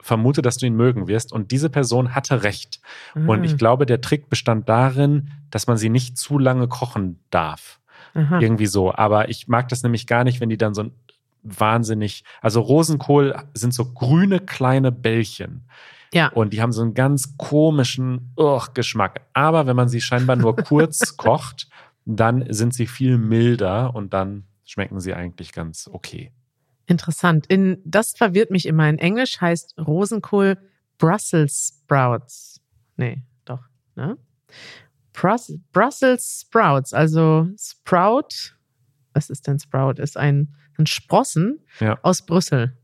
vermute, 0.00 0.42
dass 0.42 0.59
du 0.59 0.66
ihn 0.66 0.77
mögen 0.77 1.09
wirst. 1.09 1.33
Und 1.33 1.50
diese 1.50 1.70
Person 1.70 2.14
hatte 2.14 2.42
recht. 2.42 2.81
Und 3.14 3.40
Ah. 3.40 3.44
ich 3.44 3.57
glaube, 3.57 3.87
der 3.87 4.03
Trick 4.03 4.29
bestand 4.29 4.68
darin, 4.68 5.31
dass 5.50 5.66
man 5.66 5.79
sie 5.79 5.88
nicht 5.88 6.18
zu 6.18 6.38
lange 6.38 6.68
kochen 6.68 7.20
darf. 7.31 7.81
Aha. 8.12 8.38
Irgendwie 8.38 8.66
so. 8.66 8.94
Aber 8.94 9.31
ich 9.31 9.48
mag 9.48 9.68
das 9.70 9.83
nämlich 9.83 10.07
gar 10.07 10.24
nicht, 10.24 10.40
wenn 10.40 10.50
die 10.50 10.59
dann 10.59 10.74
so 10.74 10.83
ein 10.85 10.92
wahnsinnig, 11.42 12.24
also 12.40 12.61
Rosenkohl 12.61 13.35
sind 13.55 13.74
so 13.74 13.92
grüne 13.92 14.40
kleine 14.40 14.92
Bällchen. 14.92 15.68
Ja. 16.14 16.29
Und 16.29 16.53
die 16.53 16.62
haben 16.62 16.72
so 16.72 16.83
einen 16.83 16.94
ganz 16.94 17.37
komischen 17.37 18.33
Ugh, 18.37 18.68
Geschmack. 18.72 19.22
Aber 19.33 19.66
wenn 19.66 19.77
man 19.77 19.88
sie 19.88 20.00
scheinbar 20.00 20.37
nur 20.37 20.55
kurz 20.57 21.16
kocht, 21.16 21.68
dann 22.05 22.46
sind 22.53 22.72
sie 22.72 22.87
viel 22.87 23.18
milder 23.18 23.94
und 23.94 24.14
dann 24.14 24.44
schmecken 24.64 25.00
sie 25.00 25.12
eigentlich 25.12 25.53
ganz 25.53 25.88
okay. 25.92 26.31
Interessant. 26.87 27.46
In, 27.46 27.79
das 27.85 28.12
verwirrt 28.12 28.50
mich 28.50 28.66
immer. 28.66 28.88
In 28.88 28.98
Englisch 28.98 29.40
heißt 29.40 29.74
Rosenkohl 29.79 30.57
Brussels 30.98 31.81
Sprouts. 31.83 32.61
Nee, 32.96 33.22
doch. 33.44 33.61
Ne? 33.96 34.16
Brus 35.12 35.53
Brussels 35.72 36.42
Sprouts, 36.46 36.92
also 36.92 37.48
Sprout. 37.59 38.55
Was 39.14 39.31
ist 39.31 39.46
denn 39.46 39.59
Sprout? 39.59 39.94
Ist 40.00 40.16
ein, 40.16 40.55
ein 40.79 40.87
Sprossen 40.87 41.61
Ja. 41.81 41.98
aus 42.03 42.22
Brüssel. 42.22 42.77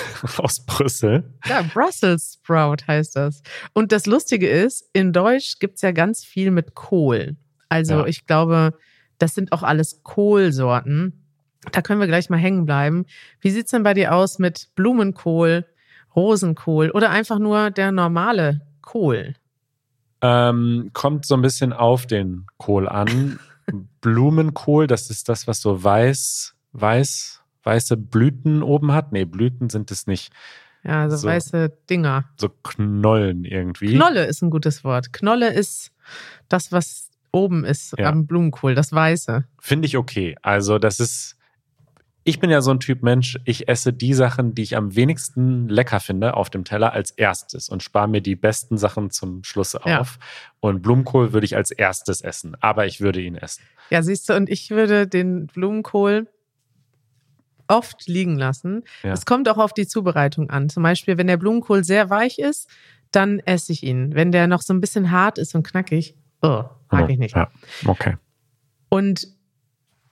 Aus 0.38 0.64
Brüssel. 0.64 1.24
Ja, 1.46 1.62
Brussels 1.62 2.38
Sprout 2.42 2.86
heißt 2.86 3.16
das. 3.16 3.42
Und 3.72 3.92
das 3.92 4.06
Lustige 4.06 4.48
ist, 4.48 4.88
in 4.92 5.12
Deutsch 5.12 5.58
gibt's 5.58 5.82
ja 5.82 5.92
ganz 5.92 6.24
viel 6.24 6.50
mit 6.50 6.74
Kohl. 6.74 7.36
Also 7.68 7.94
Ja. 8.00 8.06
ich 8.06 8.26
glaube, 8.26 8.74
das 9.18 9.34
sind 9.34 9.52
auch 9.52 9.62
alles 9.62 10.02
Kohlsorten. 10.02 11.24
Da 11.70 11.80
können 11.82 12.00
wir 12.00 12.06
gleich 12.08 12.28
mal 12.30 12.38
hängen 12.38 12.66
bleiben. 12.66 13.06
Wie 13.40 13.50
sieht's 13.50 13.70
denn 13.70 13.82
bei 13.84 13.94
dir 13.94 14.14
aus 14.14 14.38
mit 14.38 14.68
Blumenkohl, 14.74 15.64
Rosenkohl 16.16 16.90
oder 16.90 17.10
einfach 17.10 17.38
nur 17.38 17.70
der 17.70 17.92
normale 17.92 18.60
Kohl? 18.80 19.34
Ähm, 20.20 20.90
kommt 20.92 21.26
so 21.26 21.34
ein 21.34 21.42
bisschen 21.42 21.72
auf 21.72 22.06
den 22.06 22.46
Kohl 22.58 22.88
an. 22.88 23.38
Blumenkohl, 24.00 24.86
das 24.86 25.10
ist 25.10 25.28
das, 25.28 25.46
was 25.46 25.60
so 25.60 25.82
weiß, 25.82 26.54
weiß, 26.72 27.41
weiße 27.64 27.96
Blüten 27.96 28.62
oben 28.62 28.92
hat. 28.92 29.12
Nee, 29.12 29.24
Blüten 29.24 29.70
sind 29.70 29.90
es 29.90 30.06
nicht. 30.06 30.32
Ja, 30.84 31.08
so, 31.08 31.16
So. 31.16 31.28
weiße 31.28 31.72
Dinger. 31.88 32.24
So 32.40 32.48
Knollen 32.48 33.44
irgendwie. 33.44 33.94
Knolle 33.94 34.24
ist 34.26 34.42
ein 34.42 34.50
gutes 34.50 34.82
Wort. 34.84 35.12
Knolle 35.12 35.52
ist 35.52 35.92
das, 36.48 36.72
was 36.72 37.08
oben 37.30 37.64
ist 37.64 37.94
Ja. 37.98 38.08
am 38.10 38.26
Blumenkohl, 38.26 38.74
das 38.74 38.92
Weiße. 38.92 39.44
Finde 39.60 39.86
ich 39.86 39.96
okay. 39.96 40.36
Also, 40.42 40.78
das 40.78 41.00
ist. 41.00 41.36
Ich 42.24 42.38
bin 42.38 42.50
ja 42.50 42.60
so 42.60 42.70
ein 42.70 42.78
Typ 42.78 43.02
Mensch, 43.02 43.36
ich 43.44 43.68
esse 43.68 43.92
die 43.92 44.14
Sachen, 44.14 44.54
die 44.54 44.62
ich 44.62 44.76
am 44.76 44.94
wenigsten 44.94 45.68
lecker 45.68 45.98
finde, 45.98 46.34
auf 46.34 46.50
dem 46.50 46.62
Teller 46.64 46.92
als 46.92 47.10
erstes 47.10 47.68
und 47.68 47.82
spare 47.82 48.06
mir 48.06 48.20
die 48.20 48.36
besten 48.36 48.78
Sachen 48.78 49.10
zum 49.10 49.42
Schluss 49.42 49.72
Ja. 49.84 49.98
auf. 50.00 50.20
Und 50.60 50.82
Blumenkohl 50.82 51.32
würde 51.32 51.44
ich 51.46 51.56
als 51.56 51.72
erstes 51.72 52.20
essen, 52.20 52.56
aber 52.60 52.86
ich 52.86 53.00
würde 53.00 53.20
ihn 53.20 53.34
essen. 53.34 53.62
Ja, 53.90 54.04
siehst 54.04 54.28
du, 54.28 54.34
und 54.36 54.48
ich 54.48 54.70
würde 54.70 55.08
den 55.08 55.48
Blumenkohl 55.48 56.28
oft 57.68 58.06
liegen 58.06 58.36
lassen. 58.36 58.84
Ja. 59.02 59.12
Es 59.12 59.26
kommt 59.26 59.48
auch 59.48 59.58
auf 59.58 59.72
die 59.72 59.86
Zubereitung 59.86 60.50
an. 60.50 60.68
Zum 60.68 60.82
Beispiel, 60.82 61.18
wenn 61.18 61.26
der 61.26 61.36
Blumenkohl 61.36 61.84
sehr 61.84 62.10
weich 62.10 62.38
ist, 62.38 62.68
dann 63.10 63.38
esse 63.40 63.72
ich 63.72 63.82
ihn. 63.82 64.14
Wenn 64.14 64.32
der 64.32 64.46
noch 64.46 64.62
so 64.62 64.72
ein 64.72 64.80
bisschen 64.80 65.10
hart 65.10 65.38
ist 65.38 65.54
und 65.54 65.66
knackig, 65.66 66.16
oh, 66.42 66.64
mag 66.90 67.10
ich 67.10 67.18
nicht. 67.18 67.36
Ja, 67.36 67.50
okay. 67.86 68.16
Und 68.88 69.28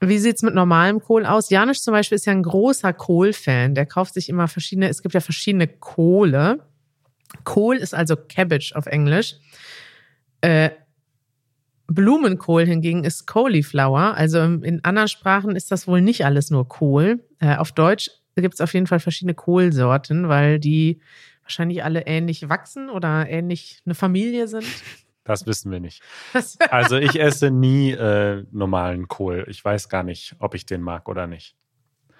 wie 0.00 0.18
sieht's 0.18 0.42
mit 0.42 0.54
normalem 0.54 1.00
Kohl 1.00 1.26
aus? 1.26 1.50
Janusz 1.50 1.82
zum 1.82 1.92
Beispiel 1.92 2.16
ist 2.16 2.24
ja 2.24 2.32
ein 2.32 2.42
großer 2.42 2.92
Kohl-Fan. 2.92 3.74
Der 3.74 3.84
kauft 3.84 4.14
sich 4.14 4.28
immer 4.28 4.48
verschiedene, 4.48 4.88
es 4.88 5.02
gibt 5.02 5.14
ja 5.14 5.20
verschiedene 5.20 5.68
Kohle. 5.68 6.60
Kohl 7.44 7.76
ist 7.76 7.94
also 7.94 8.16
Cabbage 8.16 8.72
auf 8.74 8.86
Englisch. 8.86 9.36
Äh, 10.40 10.70
Blumenkohl 11.86 12.64
hingegen 12.64 13.04
ist 13.04 13.26
Cauliflower. 13.26 14.14
Also 14.14 14.38
in 14.38 14.84
anderen 14.84 15.08
Sprachen 15.08 15.56
ist 15.56 15.70
das 15.70 15.86
wohl 15.86 16.00
nicht 16.00 16.24
alles 16.24 16.50
nur 16.50 16.68
Kohl. 16.68 17.20
Äh, 17.40 17.56
auf 17.56 17.72
Deutsch 17.72 18.10
gibt 18.36 18.54
es 18.54 18.60
auf 18.60 18.72
jeden 18.72 18.86
Fall 18.86 19.00
verschiedene 19.00 19.34
Kohlsorten, 19.34 20.28
weil 20.28 20.58
die 20.58 21.00
wahrscheinlich 21.42 21.82
alle 21.82 22.06
ähnlich 22.06 22.48
wachsen 22.48 22.88
oder 22.88 23.28
ähnlich 23.28 23.82
eine 23.84 23.94
Familie 23.94 24.46
sind. 24.48 24.66
Das 25.24 25.46
wissen 25.46 25.70
wir 25.70 25.80
nicht. 25.80 26.02
Also 26.70 26.96
ich 26.96 27.20
esse 27.20 27.50
nie 27.50 27.90
äh, 27.92 28.44
normalen 28.50 29.06
Kohl. 29.08 29.44
Ich 29.48 29.64
weiß 29.64 29.88
gar 29.88 30.02
nicht, 30.02 30.34
ob 30.38 30.54
ich 30.54 30.64
den 30.66 30.80
mag 30.80 31.08
oder 31.08 31.26
nicht. 31.26 31.54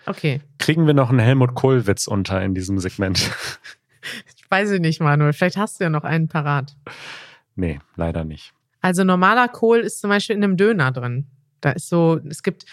okay. 0.07 0.41
Kriegen 0.59 0.87
wir 0.87 0.95
noch 0.95 1.11
einen 1.11 1.19
Helmut 1.19 1.55
Kohl-Witz 1.55 2.07
unter 2.07 2.43
in 2.43 2.55
diesem 2.55 2.79
Segment? 2.79 3.31
Weiß 4.51 4.71
ich 4.71 4.81
nicht, 4.81 5.01
Manuel. 5.01 5.33
Vielleicht 5.33 5.57
hast 5.57 5.81
du 5.81 5.85
ja 5.85 5.91
noch 5.91 6.05
einen 6.05 6.29
parat. 6.29 6.77
nee, 7.55 7.81
leider 7.97 8.25
nicht. 8.25 8.53
Also 8.81 9.05
normaler 9.05 9.49
Kohl 9.49 9.81
ist 9.81 10.01
zum 10.01 10.11
Beispiel 10.11 10.37
in 10.37 10.45
einem 10.45 10.57
Döner 10.57 10.91
drin. 10.93 11.27
Da 11.61 11.71
ist 11.73 11.89
so, 11.89 12.19
es 12.29 12.43
gibt, 12.43 12.65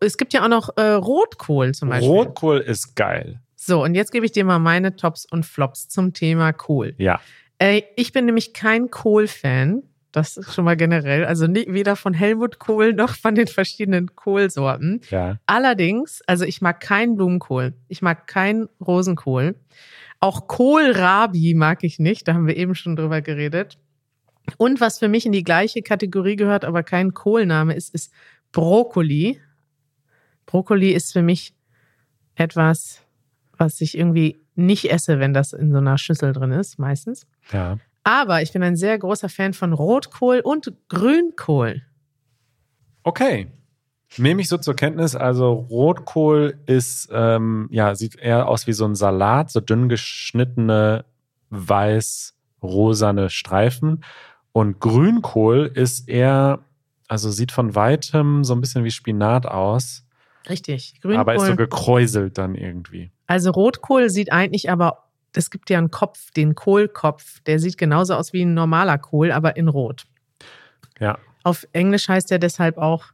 es 0.00 0.16
gibt 0.16 0.32
ja 0.32 0.44
auch 0.44 0.48
noch 0.48 0.76
äh, 0.76 0.92
Rotkohl 0.92 1.74
zum 1.74 1.88
Beispiel. 1.88 2.08
Rotkohl 2.08 2.60
ist 2.60 2.94
geil. 2.96 3.40
So, 3.54 3.82
und 3.82 3.94
jetzt 3.94 4.12
gebe 4.12 4.24
ich 4.24 4.32
dir 4.32 4.44
mal 4.44 4.58
meine 4.58 4.96
Tops 4.96 5.26
und 5.30 5.44
Flops 5.44 5.88
zum 5.88 6.12
Thema 6.12 6.52
Kohl. 6.52 6.94
Ja. 6.98 7.20
Äh, 7.58 7.82
ich 7.96 8.12
bin 8.12 8.26
nämlich 8.26 8.52
kein 8.52 8.90
Kohl-Fan. 8.90 9.82
Das 10.12 10.36
ist 10.36 10.54
schon 10.54 10.64
mal 10.64 10.76
generell. 10.76 11.24
Also 11.24 11.46
nie, 11.46 11.66
weder 11.68 11.96
von 11.96 12.14
Helmut 12.14 12.58
Kohl 12.58 12.92
noch 12.94 13.16
von 13.16 13.34
den 13.34 13.48
verschiedenen 13.48 14.14
Kohlsorten. 14.14 15.00
Ja. 15.10 15.38
Allerdings, 15.46 16.22
also 16.26 16.44
ich 16.44 16.62
mag 16.62 16.80
keinen 16.80 17.16
Blumenkohl. 17.16 17.74
Ich 17.88 18.02
mag 18.02 18.26
keinen 18.26 18.68
Rosenkohl. 18.80 19.56
Auch 20.20 20.46
Kohlrabi 20.46 21.54
mag 21.54 21.82
ich 21.82 21.98
nicht. 21.98 22.28
Da 22.28 22.34
haben 22.34 22.46
wir 22.46 22.56
eben 22.56 22.74
schon 22.74 22.96
drüber 22.96 23.20
geredet. 23.20 23.78
Und 24.56 24.80
was 24.80 24.98
für 24.98 25.08
mich 25.08 25.26
in 25.26 25.32
die 25.32 25.42
gleiche 25.42 25.82
Kategorie 25.82 26.36
gehört, 26.36 26.64
aber 26.64 26.82
kein 26.82 27.12
Kohlname 27.12 27.74
ist, 27.74 27.92
ist 27.94 28.12
Brokkoli. 28.56 29.38
Brokkoli 30.46 30.92
ist 30.92 31.12
für 31.12 31.20
mich 31.20 31.54
etwas, 32.36 33.02
was 33.58 33.82
ich 33.82 33.98
irgendwie 33.98 34.40
nicht 34.54 34.90
esse, 34.90 35.20
wenn 35.20 35.34
das 35.34 35.52
in 35.52 35.72
so 35.72 35.76
einer 35.76 35.98
Schüssel 35.98 36.32
drin 36.32 36.52
ist, 36.52 36.78
meistens. 36.78 37.26
Ja. 37.52 37.76
Aber 38.02 38.40
ich 38.40 38.54
bin 38.54 38.62
ein 38.62 38.76
sehr 38.76 38.98
großer 38.98 39.28
Fan 39.28 39.52
von 39.52 39.74
Rotkohl 39.74 40.40
und 40.40 40.72
Grünkohl. 40.88 41.82
Okay. 43.02 43.48
Nehme 44.16 44.40
ich 44.40 44.48
so 44.48 44.56
zur 44.56 44.74
Kenntnis. 44.74 45.14
Also 45.14 45.52
Rotkohl 45.52 46.58
ist, 46.64 47.10
ähm, 47.12 47.68
ja, 47.70 47.94
sieht 47.94 48.16
eher 48.16 48.48
aus 48.48 48.66
wie 48.66 48.72
so 48.72 48.86
ein 48.86 48.94
Salat, 48.94 49.50
so 49.50 49.60
dünn 49.60 49.90
geschnittene 49.90 51.04
weiß-rosane 51.50 53.28
Streifen. 53.28 54.02
Und 54.52 54.80
Grünkohl 54.80 55.70
ist 55.74 56.08
eher, 56.08 56.60
also 57.08 57.30
sieht 57.30 57.52
von 57.52 57.74
weitem 57.74 58.44
so 58.44 58.54
ein 58.54 58.60
bisschen 58.60 58.84
wie 58.84 58.90
Spinat 58.90 59.46
aus, 59.46 60.04
Richtig. 60.48 61.00
Grünkohl. 61.00 61.20
aber 61.20 61.34
ist 61.34 61.46
so 61.46 61.56
gekräuselt 61.56 62.38
dann 62.38 62.54
irgendwie. 62.54 63.10
Also 63.26 63.50
Rotkohl 63.50 64.10
sieht 64.10 64.32
eigentlich 64.32 64.70
aber, 64.70 65.08
es 65.34 65.50
gibt 65.50 65.70
ja 65.70 65.78
einen 65.78 65.90
Kopf, 65.90 66.30
den 66.30 66.54
Kohlkopf, 66.54 67.40
der 67.40 67.58
sieht 67.58 67.78
genauso 67.78 68.14
aus 68.14 68.32
wie 68.32 68.42
ein 68.42 68.54
normaler 68.54 68.98
Kohl, 68.98 69.32
aber 69.32 69.56
in 69.56 69.68
Rot. 69.68 70.04
Ja. 70.98 71.18
Auf 71.42 71.66
Englisch 71.72 72.08
heißt 72.08 72.30
er 72.32 72.38
deshalb 72.38 72.78
auch 72.78 73.06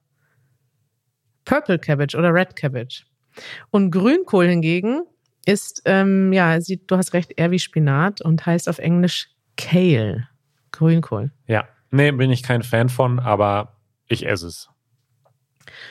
Purple 1.44 1.78
Cabbage 1.78 2.14
oder 2.14 2.32
Red 2.32 2.56
Cabbage. 2.56 3.04
Und 3.70 3.90
Grünkohl 3.90 4.46
hingegen 4.46 5.02
ist, 5.46 5.82
ähm, 5.86 6.32
ja, 6.32 6.60
sieht, 6.60 6.90
du 6.90 6.96
hast 6.96 7.14
recht, 7.14 7.32
eher 7.36 7.50
wie 7.50 7.58
Spinat 7.58 8.20
und 8.20 8.44
heißt 8.46 8.68
auf 8.68 8.78
Englisch 8.78 9.30
Kale. 9.56 10.28
Grünkohl. 10.70 11.32
Ja. 11.46 11.66
Nee, 11.90 12.10
bin 12.12 12.30
ich 12.30 12.42
kein 12.42 12.62
Fan 12.62 12.88
von, 12.88 13.18
aber 13.18 13.71
ich 14.12 14.26
esse 14.26 14.46
es. 14.46 14.68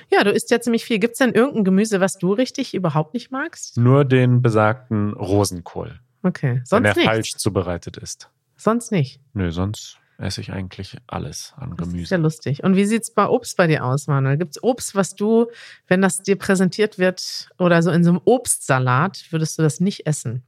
Ja, 0.09 0.23
du 0.23 0.31
isst 0.31 0.51
ja 0.51 0.59
ziemlich 0.59 0.83
viel. 0.85 0.99
Gibt 0.99 1.13
es 1.13 1.19
denn 1.19 1.31
irgendein 1.33 1.63
Gemüse, 1.63 2.01
was 2.01 2.17
du 2.17 2.33
richtig 2.33 2.73
überhaupt 2.73 3.13
nicht 3.13 3.31
magst? 3.31 3.77
Nur 3.77 4.03
den 4.05 4.41
besagten 4.41 5.13
Rosenkohl, 5.13 5.99
Okay, 6.23 6.55
wenn 6.57 6.65
sonst 6.65 6.87
er 6.89 6.95
nicht. 6.95 7.05
falsch 7.05 7.31
zubereitet 7.37 7.97
ist. 7.97 8.29
Sonst 8.57 8.91
nicht. 8.91 9.19
Nö, 9.33 9.51
sonst 9.51 9.97
esse 10.17 10.41
ich 10.41 10.51
eigentlich 10.51 10.97
alles 11.07 11.53
an 11.57 11.71
Das 11.77 11.87
ist 11.87 11.93
Gemüse. 11.93 12.15
ja 12.15 12.21
lustig. 12.21 12.63
Und 12.63 12.75
wie 12.75 12.85
sieht's 12.85 13.11
bei 13.11 13.27
Obst 13.27 13.57
bei 13.57 13.65
dir 13.65 13.83
aus, 13.85 14.05
Manuel? 14.07 14.37
Gibt's 14.37 14.61
Obst, 14.61 14.93
was 14.93 15.15
du, 15.15 15.47
wenn 15.87 16.01
das 16.01 16.21
dir 16.21 16.37
präsentiert 16.37 16.99
wird 16.99 17.49
oder 17.57 17.81
so 17.81 17.89
in 17.89 18.03
so 18.03 18.11
einem 18.11 18.21
Obstsalat, 18.25 19.23
würdest 19.31 19.57
du 19.57 19.63
das 19.63 19.79
nicht 19.79 20.05
essen? 20.05 20.43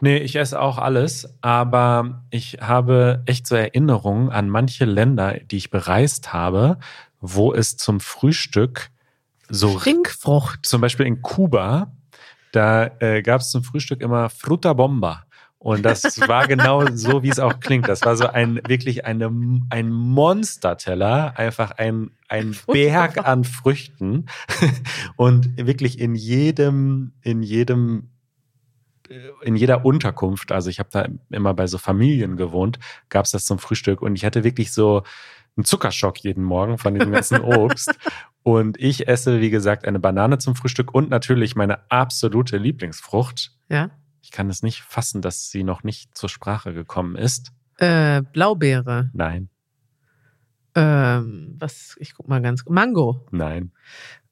Nee, 0.00 0.18
ich 0.18 0.36
esse 0.36 0.60
auch 0.60 0.78
alles, 0.78 1.28
aber 1.40 2.22
ich 2.30 2.58
habe 2.60 3.22
echt 3.26 3.46
so 3.46 3.54
Erinnerungen 3.54 4.30
an 4.30 4.48
manche 4.48 4.84
Länder, 4.84 5.38
die 5.50 5.56
ich 5.56 5.70
bereist 5.70 6.32
habe, 6.32 6.78
wo 7.20 7.52
es 7.52 7.76
zum 7.76 8.00
Frühstück 8.00 8.90
so 9.48 9.72
Ringfrucht. 9.72 10.66
zum 10.66 10.80
Beispiel 10.80 11.06
in 11.06 11.22
Kuba 11.22 11.92
Da 12.52 12.90
äh, 13.00 13.22
gab 13.22 13.40
es 13.40 13.50
zum 13.50 13.62
Frühstück 13.62 14.00
immer 14.00 14.28
Fruta 14.28 14.72
Bomba. 14.72 15.24
Und 15.58 15.82
das 15.82 16.20
war 16.28 16.46
genau 16.48 16.86
so, 16.92 17.22
wie 17.22 17.28
es 17.28 17.38
auch 17.38 17.60
klingt. 17.60 17.88
Das 17.88 18.02
war 18.02 18.16
so 18.16 18.28
ein 18.28 18.60
wirklich 18.66 19.04
eine, 19.04 19.30
ein 19.70 19.90
Monsterteller, 19.90 21.38
einfach 21.38 21.72
ein, 21.72 22.10
ein 22.28 22.56
Berg 22.66 23.26
an 23.26 23.44
Früchten. 23.44 24.26
Und 25.16 25.56
wirklich 25.56 25.98
in 25.98 26.14
jedem, 26.14 27.14
in 27.22 27.42
jedem 27.42 28.10
in 29.42 29.56
jeder 29.56 29.84
Unterkunft, 29.84 30.52
also 30.52 30.70
ich 30.70 30.78
habe 30.78 30.88
da 30.92 31.08
immer 31.30 31.54
bei 31.54 31.66
so 31.66 31.78
Familien 31.78 32.36
gewohnt, 32.36 32.78
gab 33.08 33.24
es 33.24 33.30
das 33.30 33.44
zum 33.44 33.58
Frühstück 33.58 34.02
und 34.02 34.16
ich 34.16 34.24
hatte 34.24 34.44
wirklich 34.44 34.72
so 34.72 35.02
einen 35.56 35.64
Zuckerschock 35.64 36.18
jeden 36.18 36.44
Morgen 36.44 36.78
von 36.78 36.94
dem 36.94 37.10
ganzen 37.12 37.40
Obst. 37.42 37.96
und 38.42 38.78
ich 38.78 39.08
esse, 39.08 39.40
wie 39.40 39.50
gesagt, 39.50 39.86
eine 39.86 39.98
Banane 39.98 40.38
zum 40.38 40.54
Frühstück 40.54 40.94
und 40.94 41.10
natürlich 41.10 41.56
meine 41.56 41.90
absolute 41.90 42.58
Lieblingsfrucht. 42.58 43.52
Ja. 43.68 43.90
Ich 44.20 44.30
kann 44.30 44.50
es 44.50 44.62
nicht 44.62 44.82
fassen, 44.82 45.22
dass 45.22 45.50
sie 45.50 45.62
noch 45.62 45.82
nicht 45.82 46.16
zur 46.16 46.28
Sprache 46.28 46.74
gekommen 46.74 47.16
ist. 47.16 47.52
Äh, 47.78 48.22
Blaubeere. 48.22 49.10
Nein. 49.12 49.48
Ähm, 50.74 51.56
was, 51.58 51.96
ich 52.00 52.14
guck 52.14 52.28
mal 52.28 52.42
ganz. 52.42 52.64
Mango. 52.68 53.26
Nein. 53.30 53.72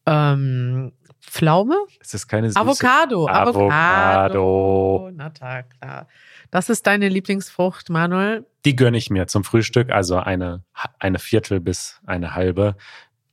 Ähm, 0.04 0.92
Pflaume? 1.26 1.76
Es 2.00 2.14
ist 2.14 2.28
keine 2.28 2.48
süße. 2.48 2.60
Avocado. 2.60 3.28
Avocado. 3.28 5.10
Na 5.12 5.30
klar. 5.30 6.08
Das 6.50 6.68
ist 6.68 6.86
deine 6.86 7.08
Lieblingsfrucht, 7.08 7.90
Manuel? 7.90 8.46
Die 8.64 8.76
gönne 8.76 8.96
ich 8.96 9.10
mir 9.10 9.26
zum 9.26 9.42
Frühstück, 9.42 9.90
also 9.90 10.18
eine, 10.18 10.62
eine 10.98 11.18
Viertel 11.18 11.60
bis 11.60 12.00
eine 12.06 12.34
halbe. 12.34 12.76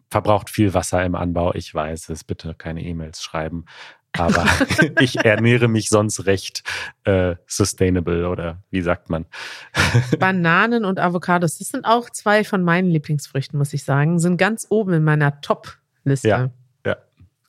Verbraucht 0.10 0.50
viel 0.50 0.74
Wasser 0.74 1.04
im 1.06 1.16
Anbau, 1.16 1.54
ich 1.54 1.74
weiß 1.74 2.10
es. 2.10 2.24
Bitte 2.24 2.56
keine 2.56 2.82
E-Mails 2.82 3.22
schreiben. 3.22 3.66
Aber 4.14 4.46
ich 5.00 5.18
ernähre 5.18 5.68
mich 5.68 5.90
sonst 5.90 6.26
recht 6.26 6.64
äh, 7.04 7.36
sustainable 7.48 8.28
oder 8.28 8.64
wie 8.70 8.82
sagt 8.82 9.10
man? 9.10 9.26
Bananen 10.20 10.86
und 10.86 11.00
Avocados, 11.00 11.58
das 11.58 11.70
sind 11.70 11.86
auch 11.86 12.10
zwei 12.10 12.44
von 12.44 12.64
meinen 12.64 12.90
Lieblingsfrüchten, 12.90 13.58
muss 13.58 13.74
ich 13.74 13.84
sagen. 13.84 14.20
Sind 14.20 14.38
ganz 14.38 14.68
oben 14.70 14.94
in 14.94 15.04
meiner 15.04 15.42
Top-Liste. 15.42 16.28
Ja, 16.28 16.38
ja. 16.40 16.50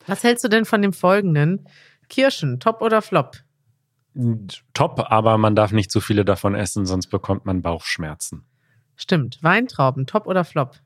Was 0.06 0.24
hältst 0.24 0.44
du 0.44 0.48
denn 0.48 0.64
von 0.64 0.82
dem 0.82 0.92
folgenden? 0.92 1.68
Kirschen, 2.08 2.60
top 2.60 2.82
oder 2.82 3.02
flop? 3.02 3.38
Top, 4.74 5.10
aber 5.10 5.38
man 5.38 5.54
darf 5.54 5.72
nicht 5.72 5.90
zu 5.90 6.00
viele 6.00 6.24
davon 6.24 6.54
essen, 6.54 6.84
sonst 6.84 7.06
bekommt 7.06 7.46
man 7.46 7.62
Bauchschmerzen. 7.62 8.44
Stimmt. 8.96 9.42
Weintrauben, 9.42 10.06
top 10.06 10.26
oder 10.26 10.44
flop? 10.44 10.78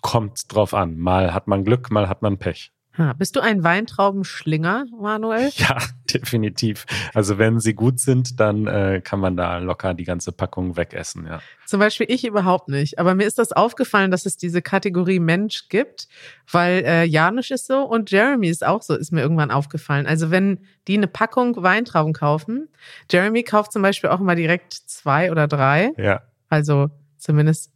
Kommt 0.00 0.44
drauf 0.48 0.72
an. 0.72 0.96
Mal 0.96 1.34
hat 1.34 1.46
man 1.46 1.64
Glück, 1.64 1.90
mal 1.90 2.08
hat 2.08 2.22
man 2.22 2.38
Pech. 2.38 2.72
Ha, 2.98 3.12
bist 3.12 3.36
du 3.36 3.40
ein 3.40 3.62
Weintraubenschlinger, 3.62 4.86
Manuel? 4.98 5.50
Ja, 5.60 5.78
definitiv. 6.12 6.86
Also 7.14 7.38
wenn 7.38 7.60
sie 7.60 7.74
gut 7.74 8.00
sind, 8.00 8.40
dann 8.40 8.66
äh, 8.66 9.00
kann 9.04 9.20
man 9.20 9.36
da 9.36 9.58
locker 9.58 9.94
die 9.94 10.04
ganze 10.04 10.32
Packung 10.32 10.76
wegessen, 10.76 11.26
ja. 11.26 11.40
Zum 11.66 11.78
Beispiel 11.78 12.06
ich 12.08 12.26
überhaupt 12.26 12.68
nicht. 12.68 12.98
Aber 12.98 13.14
mir 13.14 13.26
ist 13.26 13.38
das 13.38 13.52
aufgefallen, 13.52 14.10
dass 14.10 14.26
es 14.26 14.36
diese 14.36 14.60
Kategorie 14.62 15.20
Mensch 15.20 15.68
gibt, 15.68 16.08
weil 16.50 16.82
äh, 16.84 17.04
Janusz 17.04 17.50
ist 17.50 17.66
so 17.66 17.82
und 17.82 18.10
Jeremy 18.10 18.48
ist 18.48 18.66
auch 18.66 18.82
so, 18.82 18.94
ist 18.94 19.12
mir 19.12 19.20
irgendwann 19.20 19.50
aufgefallen. 19.52 20.06
Also 20.06 20.30
wenn 20.30 20.60
die 20.88 20.96
eine 20.96 21.06
Packung 21.06 21.62
Weintrauben 21.62 22.12
kaufen, 22.12 22.68
Jeremy 23.08 23.44
kauft 23.44 23.72
zum 23.72 23.82
Beispiel 23.82 24.10
auch 24.10 24.20
immer 24.20 24.34
direkt 24.34 24.72
zwei 24.72 25.30
oder 25.30 25.46
drei. 25.46 25.92
Ja. 25.96 26.22
Also 26.48 26.88
zumindest 27.18 27.70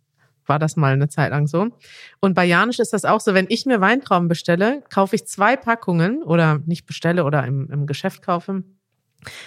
war 0.47 0.59
das 0.59 0.77
mal 0.77 0.93
eine 0.93 1.09
Zeit 1.09 1.31
lang 1.31 1.47
so. 1.47 1.69
Und 2.21 2.35
bei 2.35 2.45
Janisch 2.45 2.79
ist 2.79 2.93
das 2.93 3.05
auch 3.05 3.21
so, 3.21 3.35
wenn 3.35 3.47
ich 3.49 3.67
mir 3.67 3.81
Weintrauben 3.81 4.29
bestelle, 4.29 4.83
kaufe 4.91 5.17
ich 5.17 5.27
zwei 5.27 5.57
Packungen 5.57 6.23
oder 6.23 6.61
nicht 6.67 6.87
bestelle 6.87 7.25
oder 7.25 7.45
im, 7.47 7.69
im 7.71 7.87
Geschäft 7.87 8.23
kaufe, 8.23 8.63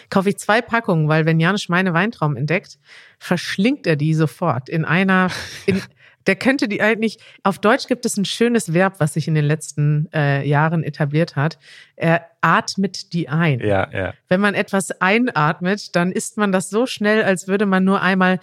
kaufe 0.10 0.30
ich 0.30 0.38
zwei 0.38 0.62
Packungen, 0.62 1.08
weil 1.08 1.26
wenn 1.26 1.40
Janisch 1.40 1.70
meine 1.70 1.94
Weintrauben 1.94 2.38
entdeckt, 2.38 2.80
verschlingt 3.20 3.88
er 3.88 3.96
die 3.96 4.14
sofort 4.14 4.70
in 4.70 4.86
einer, 4.86 5.30
in, 5.66 5.82
der 6.28 6.36
könnte 6.36 6.68
die 6.68 6.82
eigentlich, 6.82 7.20
auf 7.44 7.60
Deutsch 7.60 7.88
gibt 7.88 8.06
es 8.06 8.18
ein 8.18 8.26
schönes 8.26 8.74
Verb, 8.74 9.00
was 9.00 9.14
sich 9.14 9.28
in 9.28 9.36
den 9.36 9.46
letzten 9.46 10.10
äh, 10.14 10.48
Jahren 10.48 10.84
etabliert 10.84 11.36
hat. 11.36 11.58
Er 11.96 12.26
atmet 12.42 13.14
die 13.14 13.30
ein. 13.30 13.60
Ja, 13.60 13.90
ja. 13.92 14.14
Wenn 14.28 14.42
man 14.42 14.54
etwas 14.54 14.92
einatmet, 15.02 15.96
dann 15.96 16.12
isst 16.12 16.38
man 16.38 16.52
das 16.52 16.70
so 16.70 16.86
schnell, 16.86 17.24
als 17.24 17.48
würde 17.48 17.66
man 17.66 17.84
nur 17.84 18.02
einmal 18.02 18.40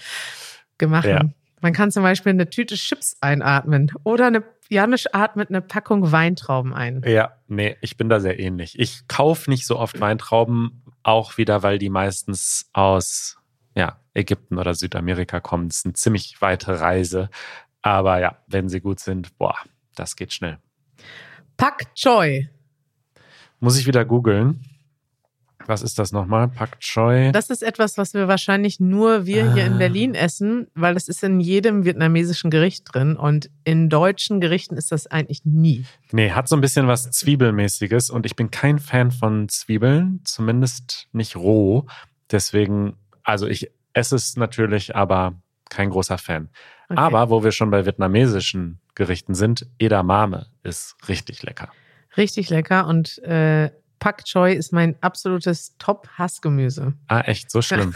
gemacht. 0.79 1.07
Ja. 1.07 1.23
Man 1.65 1.73
kann 1.73 1.91
zum 1.91 2.03
Beispiel 2.03 2.29
eine 2.29 2.51
Tüte 2.51 2.75
Chips 2.75 3.17
einatmen 3.23 3.91
oder 4.03 4.27
eine 4.27 4.45
Janisch 4.69 5.07
atmet 5.15 5.49
eine 5.49 5.63
Packung 5.63 6.13
Weintrauben 6.13 6.75
ein. 6.75 7.01
Ja, 7.07 7.39
nee, 7.49 7.79
ich 7.81 7.97
bin 7.97 8.11
da 8.11 8.21
sehr 8.21 8.39
ähnlich. 8.39 8.79
Ich 8.79 9.09
kaufe 9.09 9.49
nicht 9.49 9.67
so 9.67 9.79
oft 9.79 9.99
Weintrauben, 9.99 10.83
auch 11.03 11.39
wieder, 11.39 11.63
weil 11.63 11.79
die 11.79 11.89
meistens 11.89 12.69
aus 12.75 13.39
ja, 13.75 13.99
Ägypten 14.13 14.59
oder 14.59 14.75
Südamerika 14.75 15.41
kommen. 15.41 15.69
Das 15.69 15.79
ist 15.79 15.87
eine 15.87 15.95
ziemlich 15.95 16.39
weite 16.43 16.81
Reise. 16.81 17.31
Aber 17.81 18.21
ja, 18.21 18.37
wenn 18.47 18.69
sie 18.69 18.83
gut 18.83 19.01
sind, 19.01 19.39
boah, 19.39 19.57
das 19.95 20.17
geht 20.17 20.35
schnell. 20.35 20.59
Pak 21.57 21.95
Choi. 21.95 22.47
Muss 23.59 23.79
ich 23.79 23.87
wieder 23.87 24.05
googeln. 24.05 24.67
Was 25.67 25.83
ist 25.83 25.99
das 25.99 26.13
nochmal? 26.13 26.49
Pak 26.49 26.79
Choi? 26.81 27.33
Das 27.33 27.51
ist 27.51 27.63
etwas, 27.63 27.97
was 27.97 28.15
wir 28.15 28.29
wahrscheinlich 28.29 28.81
nur 28.81 29.27
wir 29.27 29.47
ah. 29.47 29.55
hier 29.55 29.67
in 29.67 29.75
ah. 29.75 29.79
Berlin 29.79 30.15
essen, 30.15 30.67
weil 30.75 30.95
das 30.95 31.09
ist 31.09 31.23
in 31.25 31.41
jedem 31.41 31.85
vietnamesischen 31.85 32.51
Gericht 32.51 32.85
drin 32.93 33.17
und 33.17 33.51
in 33.65 33.89
deutschen 33.89 34.41
Gerichten 34.41 34.77
ist 34.77 34.93
das 34.93 35.07
eigentlich 35.07 35.45
nie. 35.45 35.85
Nee, 36.13 36.33
hat 36.33 36.49
so 36.49 36.57
ein 36.57 36.61
bisschen 36.61 36.87
was 36.87 37.11
Zwiebelmäßiges 37.11 38.11
und 38.11 38.27
ich 38.27 38.37
bin 38.37 38.51
kein 38.51 38.79
Fan 38.79 39.11
von 39.11 39.49
Zwiebeln, 39.49 40.21
zumindest 40.25 41.09
nicht 41.13 41.37
roh. 41.37 41.87
Deswegen, 42.31 42.97
also 43.23 43.47
ich 43.47 43.71
esse 43.95 44.17
es 44.17 44.37
natürlich, 44.37 44.95
aber 44.95 45.35
kein 45.71 45.91
großer 45.91 46.19
Fan. 46.19 46.51
Okay. 46.89 47.01
Aber 47.01 47.31
wo 47.31 47.43
wir 47.43 47.53
schon 47.53 47.71
bei 47.71 47.87
vietnamesischen 47.87 48.81
Gerichten 48.95 49.35
sind, 49.35 49.67
Edamame 49.79 50.47
ist 50.63 50.97
richtig 51.09 51.43
lecker. 51.43 51.71
Richtig 52.17 52.51
lecker 52.51 52.87
und 52.87 53.19
äh, 53.25 53.71
Pak 54.05 54.27
Choi 54.27 54.53
ist 54.53 54.71
mein 54.71 54.97
absolutes 55.01 55.79
Top-Hassgemüse. 55.79 56.93
Ah, 57.09 57.23
echt? 57.23 57.51
So 57.51 57.63
schlimm. 57.63 57.95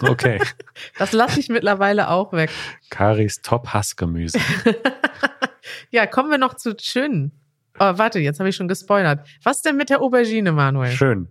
Okay. 0.00 0.40
Das 0.98 1.12
lasse 1.12 1.38
ich 1.38 1.50
mittlerweile 1.50 2.08
auch 2.08 2.32
weg. 2.32 2.48
Karis 2.88 3.42
Top-Hassgemüse. 3.42 4.38
ja, 5.90 6.06
kommen 6.06 6.30
wir 6.30 6.38
noch 6.38 6.54
zu 6.54 6.74
schön. 6.80 7.30
Oh, 7.78 7.92
warte, 7.98 8.20
jetzt 8.20 8.40
habe 8.40 8.48
ich 8.48 8.56
schon 8.56 8.68
gespoilert. 8.68 9.28
Was 9.42 9.60
denn 9.60 9.76
mit 9.76 9.90
der 9.90 10.00
Aubergine, 10.00 10.52
Manuel? 10.52 10.92
Schön. 10.92 11.28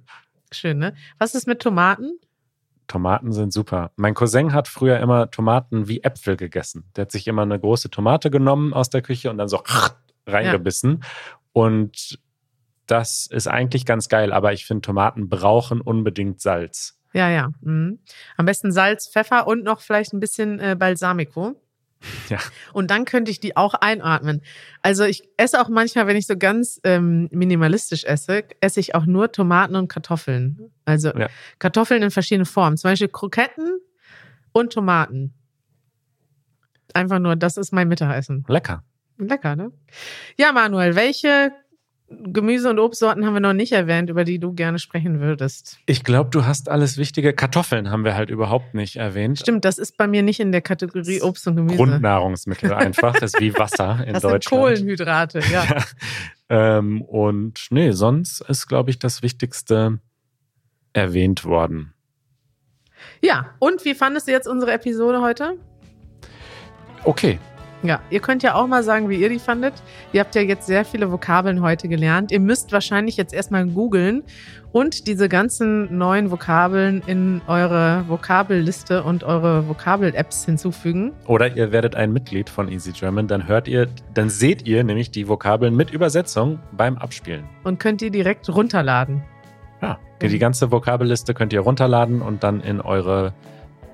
Schön, 0.52 0.78
ne? 0.78 0.93
Was 1.17 1.34
ist 1.34 1.47
mit 1.47 1.60
Tomaten? 1.60 2.19
Tomaten 2.86 3.32
sind 3.32 3.52
super. 3.52 3.93
Mein 3.95 4.13
Cousin 4.13 4.54
hat 4.54 4.67
früher 4.67 4.99
immer 4.99 5.32
Tomaten 5.32 5.88
wie 5.88 6.04
Äpfel 6.04 6.38
gegessen. 6.38 6.84
Der 6.95 7.04
hat 7.04 7.12
sich 7.12 7.28
immer 7.28 7.41
eine 7.41 7.60
große 7.60 7.89
Tomate 7.89 8.30
genommen 8.30 8.73
aus 8.73 8.91
der 8.91 9.02
Küche 9.02 9.32
und 9.32 9.39
dann 9.39 9.47
so 9.47 9.63
reingebissen. 10.28 10.99
Ja. 11.02 11.08
Und 11.54 12.19
das 12.88 13.28
ist 13.28 13.48
eigentlich 13.48 13.86
ganz 13.86 14.10
geil, 14.10 14.34
aber 14.34 14.54
ich 14.54 14.65
finde, 14.65 14.82
Tomaten 14.82 15.30
brauchen 15.30 15.82
unbedingt 15.82 16.41
Salz. 16.41 17.00
Ja, 17.13 17.30
ja. 17.30 17.52
Mhm. 17.62 18.00
Am 18.38 18.46
besten 18.46 18.72
Salz, 18.72 19.08
Pfeffer 19.08 19.48
und 19.48 19.63
noch 19.63 19.82
vielleicht 19.82 20.13
ein 20.13 20.19
bisschen 20.19 20.60
äh, 20.60 20.76
Balsamico. 20.78 21.56
Ja. 22.30 22.39
Und 22.74 22.91
dann 22.91 23.06
könnte 23.06 23.32
ich 23.32 23.39
die 23.39 23.56
auch 23.56 23.74
einatmen. 23.76 24.41
Also 24.82 25.06
ich 25.06 25.24
esse 25.38 25.62
auch 25.62 25.69
manchmal, 25.69 26.06
wenn 26.06 26.17
ich 26.17 26.28
so 26.28 26.36
ganz 26.38 26.82
ähm, 26.84 27.30
minimalistisch 27.32 28.04
esse, 28.04 28.43
esse 28.60 28.82
ich 28.82 28.93
auch 28.93 29.06
nur 29.06 29.32
Tomaten 29.32 29.78
und 29.78 29.88
Kartoffeln. 29.88 30.69
Also 30.84 31.13
ja. 31.13 31.30
Kartoffeln 31.60 32.04
in 32.04 32.12
verschiedenen 32.12 32.46
Formen. 32.46 32.76
Zum 32.76 32.91
Beispiel 32.91 33.08
Kroketten 33.08 33.80
und 34.52 34.74
Tomaten. 34.74 35.34
Einfach 36.93 37.19
nur, 37.19 37.38
das 37.38 37.56
ist 37.56 37.72
mein 37.72 37.88
Mittagessen. 37.88 38.43
Lecker. 38.50 38.84
Lecker, 39.17 39.56
ne? 39.56 39.72
Ja, 40.38 40.52
Manuel, 40.52 40.96
welche 40.96 41.54
Gemüse- 42.21 42.69
und 42.69 42.80
Obstsorten 42.80 43.26
haben 43.26 43.34
wir 43.34 43.39
noch 43.39 43.54
nicht 43.54 43.71
erwähnt, 43.71 44.10
über 44.10 44.23
die 44.23 44.39
du 44.39 44.54
gerne 44.54 44.80
sprechen 44.80 45.19
würdest. 45.19 45.78
Ich 45.86 46.04
glaube, 46.04 46.30
du 46.30 46.45
hast 46.45 46.69
alles 46.69 46.97
Wichtige. 46.97 47.34
Kartoffeln 47.34 47.89
haben 47.89 48.06
wir 48.06 48.15
halt 48.15 48.30
überhaupt 48.30 48.73
nicht 48.73 48.95
erwähnt. 48.95 49.39
Stimmt, 49.39 49.65
das 49.65 49.78
ist 49.78 49.97
bei 49.97 50.08
mir 50.08 50.23
nicht 50.23 50.39
in 50.39 50.52
der 50.52 50.62
Kategorie 50.62 51.21
Obst 51.21 51.47
und 51.47 51.56
Gemüse. 51.56 51.78
Grundnahrungsmittel 51.78 52.73
einfach. 52.73 53.13
Das 53.13 53.34
ist 53.34 53.41
wie 53.41 53.54
Wasser 53.58 54.04
in 54.08 54.13
das 54.13 54.21
Deutschland. 54.21 54.43
Sind 54.43 54.60
Kohlenhydrate, 54.60 55.39
ja. 55.52 55.63
ja. 55.65 55.84
Ähm, 56.49 57.02
und 57.02 57.67
nee, 57.71 57.91
sonst 57.91 58.41
ist, 58.41 58.67
glaube 58.67 58.91
ich, 58.91 58.99
das 58.99 59.23
Wichtigste 59.23 59.99
erwähnt 60.91 61.45
worden. 61.45 61.93
Ja, 63.21 63.56
und 63.60 63.86
wie 63.86 63.95
fandest 63.95 64.28
du 64.28 64.32
jetzt 64.34 64.47
unsere 64.47 64.73
Episode 64.73 65.21
heute? 65.21 65.58
Okay, 67.06 67.39
ja, 67.84 68.02
ihr 68.10 68.22
könnt 68.22 68.43
ja 68.43 68.56
auch 68.56 68.67
mal 68.67 68.84
sagen, 68.84 69.10
wie 69.10 69.17
ihr 69.17 69.30
die 69.30 69.39
fandet. 69.39 69.74
Ihr 70.13 70.22
habt 70.22 70.36
ja 70.36 70.41
jetzt 70.41 70.65
sehr 70.65 70.86
viele 70.86 71.12
Vokabeln 71.12 71.62
heute 71.62 71.88
gelernt. 71.88 72.32
Ihr 72.32 72.39
müsst 72.39 72.72
wahrscheinlich 72.72 73.17
jetzt 73.17 73.34
erstmal 73.34 73.65
googeln 73.67 74.24
und 74.72 75.06
diese 75.08 75.30
ganzen 75.30 75.98
neuen 75.98 76.32
Vokabeln 76.32 77.04
in 77.06 77.41
eure 77.48 78.06
Vokabelliste 78.08 79.04
und 79.04 79.24
eure 79.24 79.67
Vokabel-Apps 79.67 80.46
hinzufügen. 80.46 81.12
Oder 81.28 81.56
ihr 81.56 81.72
werdet 81.72 81.96
ein 81.96 82.13
Mitglied 82.13 82.50
von 82.50 82.69
Easy 82.69 82.91
German, 82.91 83.28
dann 83.28 83.48
hört 83.48 83.67
ihr, 83.67 83.88
dann 84.13 84.30
seht 84.30 84.67
ihr 84.67 84.84
nämlich 84.84 85.12
die 85.12 85.28
Vokabeln 85.28 85.76
mit 85.76 85.91
Übersetzung 85.91 86.60
beim 86.72 86.98
Abspielen. 86.98 87.43
Und 87.63 87.80
könnt 87.80 88.02
ihr 88.02 88.12
direkt 88.12 88.50
runterladen. 88.50 89.24
Ja, 89.82 90.00
die 90.22 90.39
ganze 90.39 90.72
Vokabelliste 90.72 91.34
könnt 91.34 91.52
ihr 91.52 91.60
runterladen 91.60 92.22
und 92.22 92.43
dann 92.43 92.62
in 92.62 92.80
eure 92.80 93.34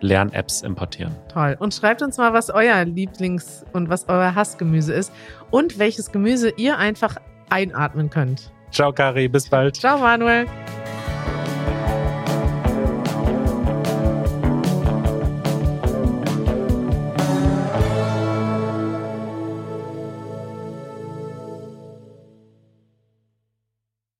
Lern-Apps 0.01 0.61
importieren. 0.61 1.15
Toll. 1.31 1.55
Und 1.59 1.73
schreibt 1.73 2.01
uns 2.01 2.17
mal, 2.17 2.33
was 2.33 2.49
euer 2.49 2.85
Lieblings- 2.85 3.65
und 3.73 3.89
was 3.89 4.07
euer 4.07 4.35
Hassgemüse 4.35 4.93
ist 4.93 5.11
und 5.51 5.79
welches 5.79 6.11
Gemüse 6.11 6.49
ihr 6.57 6.77
einfach 6.77 7.17
einatmen 7.49 8.09
könnt. 8.09 8.51
Ciao, 8.71 8.93
Kari. 8.93 9.27
Bis 9.27 9.49
bald. 9.49 9.75
Ciao, 9.75 9.97
Manuel. 9.97 10.45